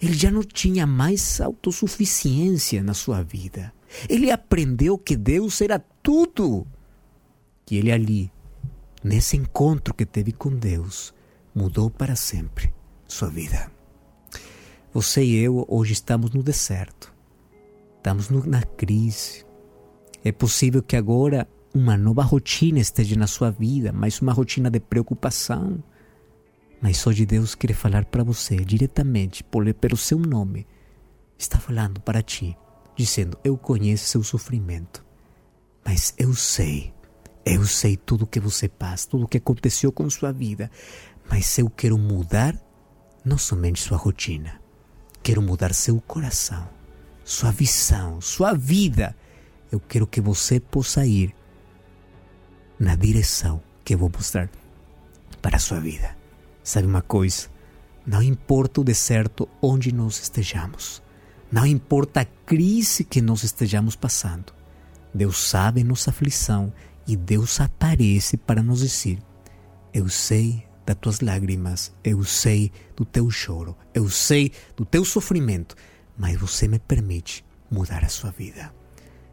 Ele 0.02 0.14
já 0.14 0.32
não 0.32 0.44
tinha 0.44 0.88
mais 0.88 1.40
autossuficiência 1.40 2.82
na 2.82 2.94
sua 2.94 3.22
vida. 3.22 3.72
Ele 4.10 4.32
aprendeu 4.32 4.98
que 4.98 5.16
Deus 5.16 5.62
era 5.62 5.78
tudo. 6.02 6.66
E 7.70 7.78
ele 7.78 7.92
ali 7.92 8.32
nesse 9.04 9.36
encontro 9.36 9.94
que 9.94 10.06
teve 10.06 10.32
com 10.32 10.50
Deus, 10.56 11.14
mudou 11.54 11.90
para 11.90 12.16
sempre 12.16 12.74
sua 13.08 13.30
vida. 13.30 13.72
Você 14.94 15.24
e 15.24 15.36
eu 15.38 15.66
hoje 15.68 15.94
estamos 15.94 16.32
no 16.32 16.44
deserto, 16.44 17.14
estamos 17.98 18.30
na 18.30 18.62
crise. 18.64 19.46
É 20.24 20.32
possível 20.32 20.84
que 20.84 20.96
agora 20.96 21.48
uma 21.74 21.98
nova 21.98 22.24
rotina 22.24 22.80
esteja 22.80 23.16
na 23.16 23.28
sua 23.28 23.50
vida, 23.50 23.92
mas 23.92 24.20
uma 24.22 24.34
rotina 24.34 24.70
de 24.70 24.80
preocupação. 24.80 25.84
Mas 26.82 27.06
hoje 27.06 27.26
Deus 27.26 27.56
quer 27.56 27.74
falar 27.74 28.06
para 28.06 28.24
você 28.24 28.56
diretamente, 28.58 29.44
pelo 29.44 29.98
seu 29.98 30.20
nome. 30.20 30.68
Está 31.38 31.60
falando 31.60 32.02
para 32.02 32.22
ti, 32.22 32.58
dizendo: 32.96 33.38
Eu 33.44 33.58
conheço 33.58 34.06
seu 34.10 34.24
sofrimento, 34.24 35.04
mas 35.84 36.14
eu 36.18 36.34
sei 36.34 36.94
eu 37.46 37.66
sei 37.66 37.98
tudo 37.98 38.28
que 38.28 38.40
você 38.40 38.70
passa, 38.70 39.10
tudo 39.10 39.28
que 39.28 39.38
aconteceu 39.38 39.92
com 39.92 40.08
sua 40.10 40.32
vida, 40.32 40.70
mas 41.30 41.58
eu 41.58 41.70
quero 41.70 41.98
mudar 41.98 42.56
não 43.26 43.38
somente 43.38 43.82
sua 43.82 43.98
rotina, 43.98 44.62
quero 45.24 45.42
mudar 45.42 45.74
seu 45.74 46.00
coração, 46.02 46.70
sua 47.24 47.52
visão, 47.52 48.22
sua 48.22 48.54
vida. 48.54 49.16
Eu 49.72 49.80
quero 49.80 50.06
que 50.06 50.20
você 50.20 50.60
possa 50.60 51.06
ir 51.06 51.34
na 52.78 52.96
direção 52.96 53.62
que 53.86 53.94
eu 53.94 53.98
vou 53.98 54.12
mostrar 54.14 54.50
para 55.42 55.58
a 55.58 55.60
sua 55.60 55.80
vida. 55.80 56.18
Sabe 56.64 56.88
uma 56.88 57.02
coisa? 57.02 57.48
Não 58.06 58.22
importa 58.22 58.82
o 58.82 58.84
deserto 58.84 59.48
onde 59.62 59.94
nós 59.94 60.20
estejamos, 60.20 61.02
não 61.52 61.66
importa 61.66 62.22
a 62.22 62.26
crise 62.26 63.04
que 63.04 63.22
nós 63.22 63.44
estejamos 63.44 63.96
passando, 63.96 64.54
Deus 65.14 65.38
sabe 65.38 65.84
nossa 65.84 66.10
aflição 66.10 66.74
e 67.08 67.16
Deus 67.16 67.60
aparece 67.60 68.38
para 68.38 68.64
nos 68.64 68.80
dizer: 68.80 69.20
Eu 69.94 70.10
sei 70.10 70.66
das 70.86 70.98
tuas 70.98 71.20
lágrimas, 71.20 71.94
eu 72.04 72.24
sei 72.24 72.72
do 72.96 73.06
teu 73.06 73.30
choro, 73.30 73.78
eu 73.94 74.10
sei 74.10 74.52
do 74.76 74.86
teu 74.86 75.06
sofrimento, 75.06 75.76
mas 76.18 76.40
você 76.40 76.68
me 76.68 76.80
permite 76.80 77.46
mudar 77.70 78.04
a 78.04 78.10
sua 78.10 78.32
vida. 78.32 78.74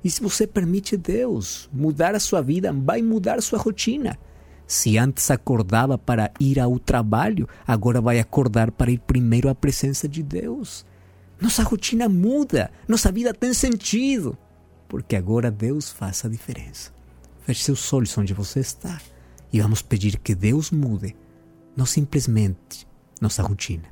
E 0.02 0.10
se 0.10 0.22
você 0.22 0.46
permite 0.46 0.96
Deus 0.96 1.68
mudar 1.72 2.14
a 2.14 2.20
sua 2.20 2.40
vida, 2.40 2.72
vai 2.72 3.02
mudar 3.02 3.38
a 3.38 3.42
sua 3.42 3.58
rotina. 3.58 4.18
Se 4.66 4.98
antes 4.98 5.30
acordava 5.30 5.96
para 5.96 6.30
ir 6.38 6.60
ao 6.60 6.78
trabalho, 6.78 7.48
agora 7.66 8.00
vai 8.00 8.20
acordar 8.20 8.70
para 8.70 8.90
ir 8.90 8.98
primeiro 9.00 9.48
à 9.48 9.54
presença 9.54 10.06
de 10.06 10.22
Deus. 10.22 10.84
Nossa 11.40 11.62
rotina 11.62 12.08
muda, 12.08 12.70
nossa 12.86 13.10
vida 13.10 13.32
tem 13.32 13.54
sentido, 13.54 14.36
porque 14.88 15.16
agora 15.16 15.50
Deus 15.50 15.90
faz 15.90 16.24
a 16.24 16.28
diferença. 16.28 16.92
Feche 17.42 17.64
seus 17.64 17.92
olhos 17.92 18.16
onde 18.18 18.34
você 18.34 18.60
está 18.60 19.00
e 19.52 19.60
vamos 19.60 19.80
pedir 19.80 20.18
que 20.18 20.34
Deus 20.34 20.70
mude, 20.70 21.16
não 21.76 21.86
simplesmente 21.86 22.86
nossa 23.20 23.42
rotina, 23.42 23.88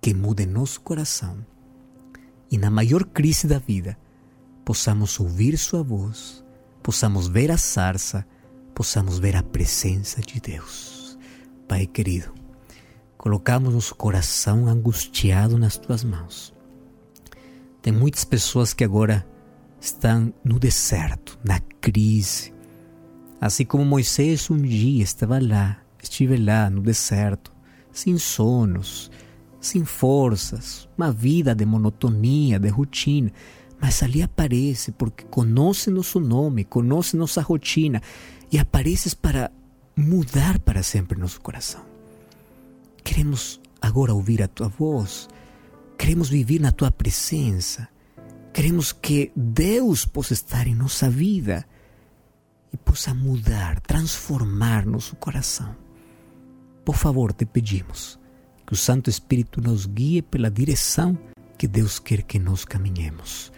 que 0.00 0.14
mude 0.14 0.46
nosso 0.46 0.80
coração. 0.80 1.44
E 2.50 2.56
na 2.56 2.70
maior 2.70 3.04
crise 3.04 3.46
da 3.46 3.58
vida, 3.58 3.98
possamos 4.66 5.20
ouvir 5.20 5.56
Sua 5.56 5.80
voz, 5.80 6.44
possamos 6.82 7.28
ver 7.28 7.52
a 7.52 7.56
sarça, 7.56 8.26
possamos 8.74 9.16
ver 9.20 9.36
a 9.36 9.42
presença 9.42 10.20
de 10.20 10.40
Deus. 10.40 11.16
Pai 11.68 11.86
querido, 11.86 12.34
colocamos 13.16 13.72
nosso 13.72 13.94
coração 13.94 14.66
angustiado 14.66 15.56
nas 15.56 15.78
tuas 15.78 16.02
mãos. 16.02 16.52
Tem 17.80 17.92
muitas 17.92 18.24
pessoas 18.24 18.74
que 18.74 18.82
agora 18.82 19.24
estão 19.80 20.34
no 20.42 20.58
deserto, 20.58 21.38
na 21.44 21.60
crise. 21.80 22.52
Assim 23.40 23.64
como 23.64 23.84
Moisés 23.84 24.50
um 24.50 24.60
dia 24.60 25.04
estava 25.04 25.38
lá, 25.40 25.80
estive 26.02 26.36
lá 26.36 26.68
no 26.68 26.82
deserto, 26.82 27.52
sem 27.92 28.18
sonos, 28.18 29.12
sem 29.60 29.84
forças, 29.84 30.88
uma 30.98 31.12
vida 31.12 31.54
de 31.54 31.64
monotonia, 31.64 32.58
de 32.58 32.68
rotina. 32.68 33.32
Mas 33.80 34.02
ali 34.02 34.22
aparece 34.22 34.92
porque 34.92 35.24
conhece 35.24 35.90
nosso 35.90 36.18
nome, 36.18 36.64
conhece 36.64 37.16
nossa 37.16 37.42
rotina 37.42 38.02
e 38.50 38.58
apareces 38.58 39.14
para 39.14 39.50
mudar 39.94 40.58
para 40.60 40.82
sempre 40.82 41.18
nosso 41.18 41.40
coração. 41.40 41.82
Queremos 43.02 43.60
agora 43.80 44.14
ouvir 44.14 44.42
a 44.42 44.48
tua 44.48 44.68
voz, 44.68 45.28
queremos 45.98 46.28
viver 46.28 46.60
na 46.60 46.72
tua 46.72 46.90
presença, 46.90 47.88
queremos 48.52 48.92
que 48.92 49.30
Deus 49.36 50.04
possa 50.04 50.32
estar 50.32 50.66
em 50.66 50.74
nossa 50.74 51.08
vida 51.08 51.64
e 52.72 52.76
possa 52.76 53.14
mudar, 53.14 53.80
transformar 53.80 54.84
nosso 54.84 55.16
coração. 55.16 55.74
Por 56.84 56.96
favor, 56.96 57.32
te 57.32 57.44
pedimos 57.44 58.18
que 58.66 58.72
o 58.72 58.76
Santo 58.76 59.08
Espírito 59.08 59.60
nos 59.60 59.86
guie 59.86 60.22
pela 60.22 60.50
direção 60.50 61.18
que 61.56 61.66
Deus 61.66 61.98
quer 61.98 62.22
que 62.22 62.38
nós 62.38 62.64
caminhemos. 62.64 63.52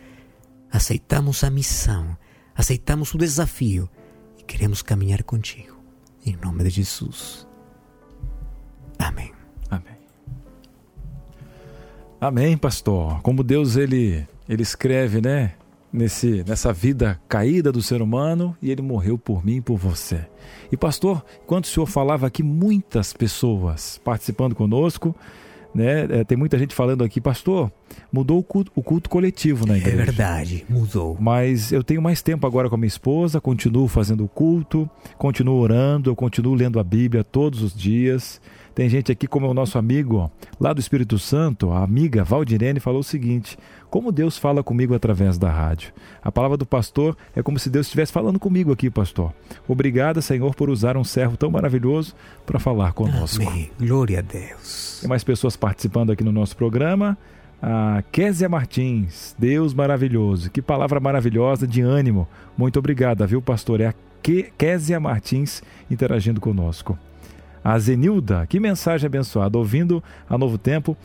Aceitamos 0.71 1.43
a 1.45 1.51
missão, 1.51 2.17
aceitamos 2.55 3.15
o 3.15 3.19
desafio 3.19 3.89
e 4.39 4.43
queremos 4.43 4.83
caminhar 4.83 5.23
contigo. 5.23 5.77
Em 6.25 6.37
nome 6.37 6.65
de 6.65 6.71
Jesus. 6.71 7.47
Amém. 8.99 9.33
Amém. 9.71 9.97
Amém, 12.21 12.59
pastor. 12.59 13.23
Como 13.23 13.43
Deus 13.43 13.77
ele 13.77 14.27
ele 14.49 14.63
escreve, 14.63 15.21
né, 15.21 15.55
nesse 15.93 16.43
nessa 16.45 16.73
vida 16.73 17.21
caída 17.29 17.71
do 17.71 17.83
ser 17.83 18.03
humano 18.03 18.57
e 18.61 18.71
ele 18.71 18.83
morreu 18.83 19.17
por 19.17 19.45
mim 19.45 19.57
e 19.57 19.61
por 19.61 19.77
você. 19.77 20.27
E 20.71 20.77
pastor, 20.77 21.25
enquanto 21.43 21.65
o 21.65 21.69
senhor 21.69 21.87
falava 21.87 22.27
aqui, 22.27 22.43
muitas 22.43 23.13
pessoas 23.13 24.01
participando 24.05 24.55
conosco, 24.55 25.15
né? 25.79 26.07
É, 26.11 26.25
tem 26.25 26.37
muita 26.37 26.59
gente 26.59 26.75
falando 26.75 27.05
aqui, 27.05 27.21
pastor, 27.21 27.71
mudou 28.13 28.39
o 28.39 28.43
culto, 28.43 28.73
o 28.75 28.83
culto 28.83 29.09
coletivo 29.09 29.65
na 29.65 29.75
é 29.75 29.79
igreja. 29.79 29.97
É 29.97 30.05
verdade, 30.05 30.67
mudou. 30.69 31.17
Mas 31.21 31.71
eu 31.71 31.85
tenho 31.85 32.03
mais 32.03 32.21
tempo 32.21 32.47
agora 32.47 32.69
com 32.69 32.75
a 32.75 32.79
minha 32.79 32.89
esposa, 32.89 33.41
continuo 33.41 33.87
fazendo 33.87 34.25
o 34.25 34.29
culto, 34.29 34.91
continuo 35.17 35.57
orando, 35.59 36.11
eu 36.11 36.17
continuo 36.17 36.55
lendo 36.55 36.81
a 36.81 36.85
Bíblia 36.85 37.23
todos 37.23 37.63
os 37.63 37.75
dias. 37.75 38.41
Tem 38.79 38.89
gente 38.89 39.11
aqui, 39.11 39.27
como 39.27 39.45
é 39.45 39.49
o 39.49 39.55
nosso 39.55 39.77
amigo 39.77 40.31
lá 40.61 40.73
do 40.73 40.79
Espírito 40.79 41.19
Santo, 41.19 41.73
a 41.73 41.83
amiga 41.83 42.23
Valdirene, 42.23 42.79
falou 42.79 43.01
o 43.01 43.03
seguinte: 43.03 43.59
como 43.91 44.13
Deus 44.13 44.39
fala 44.39 44.63
comigo 44.63 44.95
através 44.95 45.37
da 45.37 45.51
rádio. 45.51 45.93
A 46.23 46.31
palavra 46.31 46.57
do 46.57 46.65
pastor 46.65 47.17
é 47.35 47.43
como 47.43 47.59
se 47.59 47.69
Deus 47.69 47.87
estivesse 47.87 48.13
falando 48.13 48.39
comigo 48.39 48.71
aqui, 48.71 48.89
pastor. 48.89 49.35
Obrigada, 49.67 50.23
Senhor, 50.23 50.55
por 50.55 50.71
usar 50.71 50.97
um 50.97 51.03
servo 51.03 51.37
tão 51.37 51.51
maravilhoso 51.51 52.15
para 52.47 52.61
falar 52.61 52.93
conosco. 52.93 53.45
Amém. 53.49 53.69
Glória 53.81 54.21
a 54.21 54.23
Deus. 54.23 54.99
Tem 55.01 55.09
mais 55.09 55.25
pessoas 55.25 55.57
participando 55.57 56.13
aqui 56.13 56.23
no 56.23 56.31
nosso 56.31 56.57
programa. 56.57 57.19
A 57.61 58.05
Késia 58.13 58.49
Martins, 58.49 59.35
Deus 59.37 59.75
maravilhoso. 59.75 60.53
Que 60.53 60.63
palavra 60.63 61.01
maravilhosa 61.01 61.67
de 61.67 61.81
ânimo. 61.81 62.29
Muito 62.57 62.79
obrigada, 62.79 63.27
viu, 63.27 63.43
pastor? 63.43 63.81
É 63.81 63.87
a 63.89 63.95
Késia 64.57 65.01
Martins 65.01 65.65
interagindo 65.91 66.41
conosco. 66.41 66.97
A 67.63 67.79
Zenilda, 67.79 68.47
que 68.47 68.61
mensagem 68.61 69.07
abençoada, 69.07 69.59
ouvindo 69.59 70.03
a 70.29 70.39
Novo 70.39 70.59
Tempo 70.59 70.97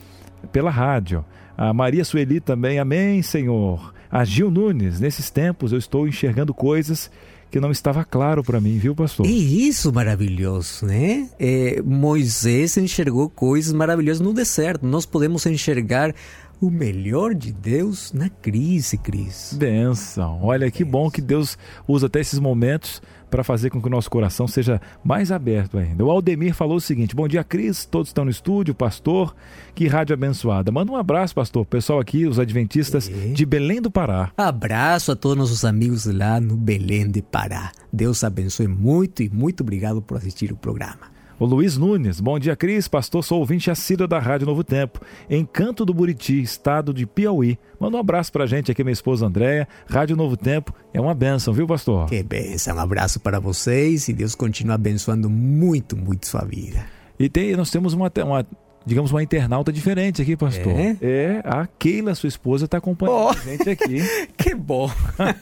pela 0.52 0.70
rádio. 0.70 1.24
A 1.56 1.72
Maria 1.72 2.04
Sueli 2.04 2.40
também, 2.40 2.78
amém, 2.78 3.22
Senhor. 3.22 3.92
A 4.10 4.24
Gil 4.24 4.50
Nunes, 4.50 5.00
nesses 5.00 5.30
tempos 5.30 5.72
eu 5.72 5.78
estou 5.78 6.06
enxergando 6.06 6.54
coisas 6.54 7.10
que 7.50 7.60
não 7.60 7.70
estava 7.70 8.04
claro 8.04 8.42
para 8.42 8.60
mim, 8.60 8.78
viu, 8.78 8.96
pastor? 8.96 9.26
E 9.26 9.68
isso 9.68 9.92
maravilhoso, 9.92 10.86
né? 10.86 11.28
É, 11.38 11.80
Moisés 11.82 12.76
enxergou 12.76 13.30
coisas 13.30 13.72
maravilhosas 13.72 14.20
no 14.20 14.32
deserto. 14.32 14.84
Nós 14.84 15.06
podemos 15.06 15.46
enxergar 15.46 16.12
o 16.60 16.70
melhor 16.70 17.34
de 17.34 17.52
Deus 17.52 18.12
na 18.12 18.28
crise, 18.28 18.98
Cris. 18.98 19.54
Benção. 19.56 20.40
Olha 20.42 20.70
que 20.70 20.84
bom 20.84 21.10
que 21.10 21.20
Deus 21.20 21.56
usa 21.86 22.06
até 22.06 22.20
esses 22.20 22.38
momentos 22.38 23.00
para 23.34 23.42
fazer 23.42 23.68
com 23.68 23.82
que 23.82 23.88
o 23.88 23.90
nosso 23.90 24.08
coração 24.08 24.46
seja 24.46 24.80
mais 25.02 25.32
aberto 25.32 25.76
ainda. 25.76 26.04
O 26.04 26.10
Aldemir 26.10 26.54
falou 26.54 26.76
o 26.76 26.80
seguinte: 26.80 27.16
Bom 27.16 27.26
dia, 27.26 27.42
Cris. 27.42 27.84
Todos 27.84 28.10
estão 28.10 28.24
no 28.24 28.30
estúdio, 28.30 28.72
pastor. 28.76 29.34
Que 29.74 29.88
rádio 29.88 30.14
abençoada. 30.14 30.70
Manda 30.70 30.92
um 30.92 30.96
abraço, 30.96 31.34
pastor. 31.34 31.66
Pessoal 31.66 31.98
aqui, 31.98 32.26
os 32.26 32.38
adventistas 32.38 33.08
e... 33.08 33.32
de 33.32 33.44
Belém 33.44 33.82
do 33.82 33.90
Pará. 33.90 34.30
Abraço 34.36 35.10
a 35.10 35.16
todos 35.16 35.36
nossos 35.36 35.64
amigos 35.64 36.06
lá 36.06 36.38
no 36.38 36.56
Belém 36.56 37.10
do 37.10 37.20
Pará. 37.24 37.72
Deus 37.92 38.22
abençoe 38.22 38.68
muito 38.68 39.20
e 39.20 39.28
muito 39.28 39.62
obrigado 39.62 40.00
por 40.00 40.16
assistir 40.16 40.52
o 40.52 40.56
programa. 40.56 41.13
O 41.36 41.46
Luiz 41.46 41.76
Nunes, 41.76 42.20
bom 42.20 42.38
dia, 42.38 42.54
Cris. 42.54 42.86
Pastor, 42.86 43.24
sou 43.24 43.40
ouvinte 43.40 43.68
assíduo 43.68 44.06
da 44.06 44.20
Rádio 44.20 44.46
Novo 44.46 44.62
Tempo, 44.62 45.00
em 45.28 45.44
Canto 45.44 45.84
do 45.84 45.92
Buriti, 45.92 46.40
estado 46.40 46.94
de 46.94 47.06
Piauí. 47.06 47.58
Manda 47.78 47.96
um 47.96 48.00
abraço 48.00 48.30
pra 48.30 48.46
gente 48.46 48.70
aqui, 48.70 48.84
minha 48.84 48.92
esposa 48.92 49.26
Andréia. 49.26 49.66
Rádio 49.88 50.16
Novo 50.16 50.36
Tempo 50.36 50.72
é 50.92 51.00
uma 51.00 51.12
benção, 51.12 51.52
viu, 51.52 51.66
pastor? 51.66 52.06
Que 52.06 52.22
benção. 52.22 52.76
Um 52.76 52.80
abraço 52.80 53.18
para 53.18 53.40
vocês 53.40 54.06
e 54.06 54.12
Deus 54.12 54.36
continue 54.36 54.74
abençoando 54.74 55.28
muito, 55.28 55.96
muito 55.96 56.28
sua 56.28 56.44
vida. 56.44 56.86
E 57.18 57.28
tem, 57.28 57.56
nós 57.56 57.68
temos 57.68 57.94
uma, 57.94 58.12
uma 58.24 58.46
digamos, 58.86 59.10
uma 59.10 59.22
internauta 59.22 59.72
diferente 59.72 60.20
aqui, 60.20 60.36
pastor. 60.36 60.72
É, 60.72 60.96
é 61.00 61.42
a 61.44 61.66
Keila, 61.66 62.14
sua 62.14 62.28
esposa, 62.28 62.66
está 62.66 62.78
acompanhando 62.78 63.26
oh, 63.26 63.28
a 63.30 63.34
gente 63.34 63.70
aqui. 63.70 64.02
Que 64.36 64.54
bom! 64.54 64.90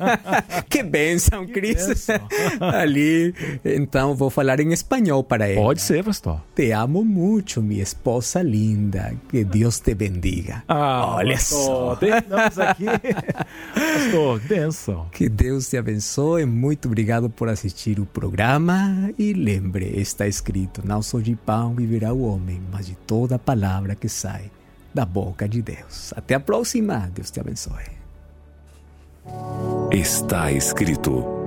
que 0.71 0.83
bênção, 0.83 1.45
Cris! 1.47 2.07
Ali, 2.61 3.35
então 3.65 4.15
vou 4.15 4.31
falar 4.31 4.61
em 4.61 4.73
espanhol 4.73 5.25
para 5.25 5.49
ela. 5.49 5.61
Pode 5.61 5.83
ser, 5.83 6.05
pastor. 6.05 6.41
Te 6.55 6.71
amo 6.71 7.05
muito, 7.05 7.61
minha 7.61 7.83
esposa 7.83 8.43
linda. 8.43 9.13
Que 9.29 9.45
Deus 9.45 9.81
te 9.81 9.93
bendiga. 9.95 10.63
Ah, 10.69 11.17
Olha 11.17 11.35
pastor, 11.35 11.59
só. 11.59 11.97
Terminamos 11.97 12.59
aqui. 12.59 12.85
pastor, 12.85 14.41
bênção. 14.41 15.07
Que 15.11 15.29
Deus 15.29 15.69
te 15.69 15.77
abençoe. 15.77 16.45
Muito 16.45 16.87
obrigado 16.87 17.29
por 17.29 17.49
assistir 17.49 17.99
o 17.99 18.07
programa. 18.07 19.11
E 19.19 19.33
lembre, 19.33 19.93
está 19.97 20.29
escrito: 20.29 20.81
Não 20.85 21.03
só 21.03 21.19
de 21.19 21.35
pão 21.35 21.75
viverá 21.75 22.13
o 22.13 22.23
homem, 22.23 22.63
mas 22.71 22.87
de 22.87 22.95
toda 22.95 23.32
toda 23.33 23.39
palavra 23.39 23.95
que 23.95 24.09
sai 24.09 24.51
da 24.93 25.07
boca 25.07 25.49
de 25.49 25.63
Deus. 25.63 26.13
Até 26.15 26.35
a 26.35 26.41
próxima. 26.41 27.11
Deus 27.15 27.31
te 27.31 27.41
abençoe. 27.41 28.03
Está 29.91 30.53
escrito 30.53 31.42